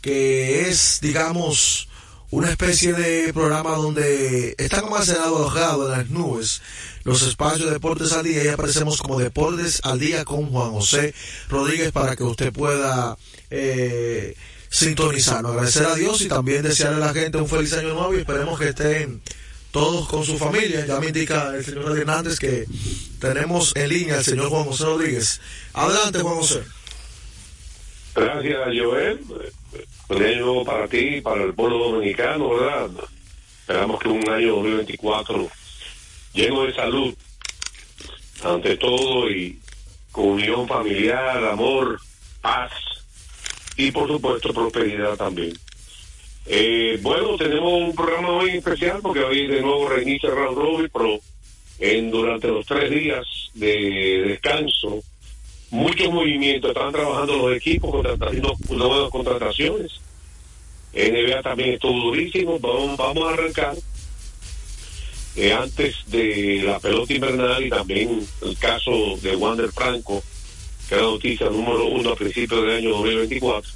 que 0.00 0.68
es, 0.68 1.00
digamos, 1.02 1.87
una 2.30 2.50
especie 2.50 2.92
de 2.92 3.32
programa 3.32 3.76
donde 3.76 4.54
está 4.58 4.82
como 4.82 4.96
alojado 4.96 5.86
en 5.86 5.98
las 5.98 6.10
nubes 6.10 6.60
los 7.04 7.22
espacios 7.22 7.66
de 7.66 7.72
Deportes 7.72 8.12
al 8.12 8.24
Día 8.24 8.44
y 8.44 8.48
aparecemos 8.48 8.98
como 8.98 9.18
Deportes 9.18 9.80
al 9.82 9.98
Día 9.98 10.26
con 10.26 10.50
Juan 10.50 10.72
José 10.72 11.14
Rodríguez 11.48 11.90
para 11.90 12.16
que 12.16 12.22
usted 12.22 12.52
pueda 12.52 13.16
eh, 13.50 14.36
sintonizarnos. 14.68 15.52
Agradecer 15.52 15.86
a 15.86 15.94
Dios 15.94 16.20
y 16.20 16.28
también 16.28 16.62
desearle 16.62 17.02
a 17.02 17.06
la 17.06 17.14
gente 17.14 17.38
un 17.38 17.48
feliz 17.48 17.72
año 17.72 17.94
nuevo 17.94 18.14
y 18.14 18.18
esperemos 18.18 18.58
que 18.58 18.68
estén 18.68 19.22
todos 19.70 20.06
con 20.06 20.22
su 20.22 20.36
familia. 20.36 20.84
Ya 20.84 21.00
me 21.00 21.06
indica 21.06 21.54
el 21.56 21.64
señor 21.64 21.96
Hernández 21.96 22.38
que 22.38 22.66
tenemos 23.18 23.74
en 23.74 23.88
línea 23.88 24.16
al 24.16 24.24
señor 24.24 24.50
Juan 24.50 24.64
José 24.64 24.84
Rodríguez. 24.84 25.40
Adelante, 25.72 26.20
Juan 26.20 26.36
José. 26.36 26.62
Gracias, 28.14 28.58
Joel. 28.78 29.20
Un 30.08 30.22
año 30.22 30.40
nuevo 30.40 30.64
para 30.64 30.88
ti 30.88 31.20
para 31.20 31.44
el 31.44 31.54
pueblo 31.54 31.90
dominicano, 31.90 32.50
¿verdad? 32.50 32.90
Esperamos 33.60 34.00
que 34.00 34.08
un 34.08 34.28
año 34.28 34.54
2024 34.56 35.48
lleno 36.32 36.64
de 36.64 36.74
salud, 36.74 37.14
ante 38.42 38.76
todo, 38.76 39.30
y 39.30 39.58
con 40.12 40.26
unión 40.26 40.66
familiar, 40.66 41.44
amor, 41.44 42.00
paz 42.40 42.72
y, 43.76 43.90
por 43.90 44.08
supuesto, 44.08 44.52
prosperidad 44.52 45.16
también. 45.16 45.52
Eh, 46.46 46.98
bueno, 47.02 47.36
tenemos 47.36 47.72
un 47.72 47.94
programa 47.94 48.30
hoy 48.30 48.56
especial 48.56 49.00
porque 49.02 49.20
hoy 49.20 49.46
de 49.46 49.60
nuevo 49.60 49.88
reinicia 49.88 50.30
Round 50.30 50.56
Robin, 50.56 50.90
pero 50.92 51.20
en, 51.78 52.10
durante 52.10 52.48
los 52.48 52.64
tres 52.64 52.90
días 52.90 53.26
de 53.54 54.24
descanso, 54.28 55.02
muchos 55.70 56.12
movimientos, 56.12 56.70
están 56.70 56.92
trabajando 56.92 57.36
los 57.36 57.56
equipos, 57.56 57.90
contratando 57.90 58.54
nuevas 58.70 59.10
contrataciones. 59.10 59.92
NBA 60.92 61.42
también 61.42 61.74
estuvo 61.74 62.10
durísimo, 62.10 62.58
vamos, 62.58 62.96
vamos 62.96 63.24
a 63.28 63.34
arrancar 63.34 63.76
eh, 65.36 65.52
antes 65.52 65.96
de 66.06 66.62
la 66.64 66.80
pelota 66.80 67.12
invernal 67.12 67.64
y 67.64 67.70
también 67.70 68.26
el 68.42 68.58
caso 68.58 69.16
de 69.22 69.36
Wander 69.36 69.70
Franco, 69.70 70.22
que 70.88 70.94
era 70.94 71.04
noticia 71.04 71.48
número 71.48 71.86
uno 71.86 72.10
a 72.10 72.16
principios 72.16 72.62
del 72.62 72.76
año 72.76 72.90
2024. 72.90 73.70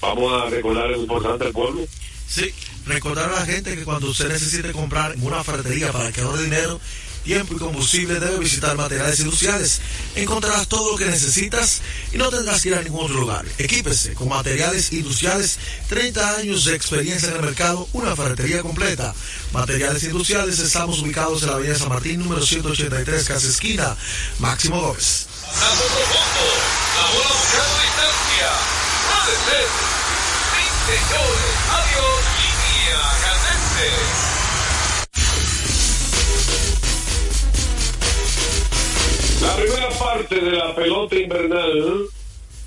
Vamos 0.00 0.32
a 0.32 0.50
recordar 0.50 0.90
lo 0.90 1.00
importante 1.00 1.46
al 1.46 1.52
pueblo. 1.52 1.86
Sí, 2.28 2.52
recordar 2.86 3.30
a 3.30 3.40
la 3.40 3.46
gente 3.46 3.74
que 3.74 3.84
cuando 3.84 4.10
usted 4.10 4.28
necesite 4.28 4.72
comprar 4.72 5.16
una 5.22 5.42
ferretería 5.42 5.90
para 5.90 6.12
que 6.12 6.20
ahorre 6.20 6.44
dinero, 6.44 6.80
tiempo 7.22 7.54
y 7.54 7.58
combustible, 7.58 8.20
debe 8.20 8.38
visitar 8.38 8.76
materiales 8.76 9.20
industriales. 9.20 9.80
Encontrarás 10.14 10.68
todo 10.68 10.92
lo 10.92 10.96
que 10.96 11.06
necesitas 11.06 11.80
y 12.12 12.18
no 12.18 12.30
tendrás 12.30 12.62
que 12.62 12.70
ir 12.70 12.74
a 12.74 12.82
ningún 12.82 13.04
otro 13.04 13.20
lugar. 13.20 13.44
Equípese 13.58 14.14
con 14.14 14.28
materiales 14.28 14.92
industriales, 14.92 15.58
30 15.88 16.36
años 16.36 16.64
de 16.64 16.74
experiencia 16.74 17.28
en 17.28 17.36
el 17.36 17.42
mercado, 17.42 17.88
una 17.92 18.14
ferretería 18.16 18.62
completa. 18.62 19.14
Materiales 19.52 20.04
industriales, 20.04 20.58
estamos 20.58 21.00
ubicados 21.00 21.42
en 21.42 21.48
la 21.48 21.54
avenida 21.54 21.74
San 21.76 21.88
Martín, 21.88 22.20
número 22.20 22.44
183, 22.44 23.24
casa 23.24 23.48
esquina, 23.48 23.96
Máximo 24.38 24.80
Gómez. 24.80 25.26
Señores. 30.92 31.56
Adiós, 31.70 32.24
línea 32.38 33.00
candente. 33.22 34.21
La 39.42 39.56
primera 39.56 39.88
parte 39.90 40.36
de 40.36 40.52
la 40.52 40.74
pelota 40.74 41.16
invernal 41.16 42.06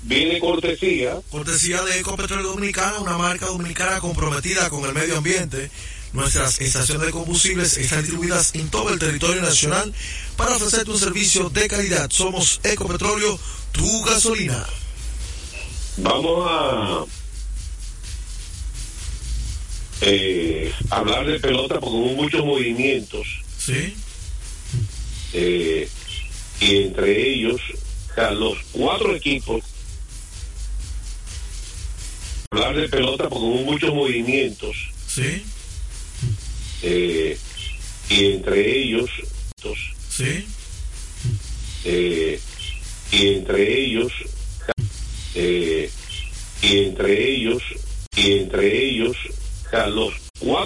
viene 0.02 0.38
cortesía. 0.38 1.18
Cortesía 1.30 1.82
de 1.82 1.98
Ecopetróleo 1.98 2.48
Dominicana, 2.48 3.00
una 3.00 3.16
marca 3.16 3.46
dominicana 3.46 3.98
comprometida 3.98 4.68
con 4.68 4.84
el 4.84 4.92
medio 4.92 5.16
ambiente. 5.16 5.70
Nuestras 6.12 6.60
estaciones 6.60 7.06
de 7.06 7.12
combustibles 7.12 7.76
están 7.78 8.00
distribuidas 8.00 8.54
en 8.54 8.68
todo 8.68 8.90
el 8.90 8.98
territorio 8.98 9.40
nacional 9.40 9.92
para 10.36 10.54
ofrecerte 10.54 10.90
un 10.90 10.98
servicio 10.98 11.48
de 11.48 11.66
calidad. 11.66 12.10
Somos 12.10 12.60
Ecopetróleo, 12.62 13.38
tu 13.72 14.02
gasolina. 14.02 14.66
Vamos 15.96 16.46
a 16.48 17.04
eh, 20.02 20.72
hablar 20.90 21.26
de 21.26 21.40
pelota 21.40 21.80
porque 21.80 21.96
hubo 21.96 22.22
muchos 22.22 22.44
movimientos. 22.44 23.26
Sí. 23.58 23.96
Eh, 25.32 25.88
y 26.60 26.76
entre 26.82 27.28
ellos, 27.30 27.60
o 28.10 28.14
sea, 28.14 28.30
los 28.30 28.56
cuatro 28.72 29.14
equipos. 29.14 29.62
Hablar 32.50 32.76
de 32.76 32.88
pelota 32.88 33.28
porque 33.28 33.44
hubo 33.44 33.62
muchos 33.72 33.94
movimientos. 33.94 34.76
Sí. 35.06 35.42
Eh, 36.82 37.38
y 38.08 38.24
entre 38.26 38.78
ellos, 38.78 39.10
Sí. 40.08 40.46
eh, 41.84 42.40
y 43.12 43.26
entre 43.28 43.80
ellos, 43.84 44.12
eh, 45.34 45.90
y 46.62 46.78
entre 46.78 47.30
ellos, 47.34 47.62
y 48.16 48.32
entre 48.32 48.84
ellos, 48.86 49.16
o 49.66 49.70
sea, 49.70 49.86
los 49.88 50.14
cuatro 50.38 50.46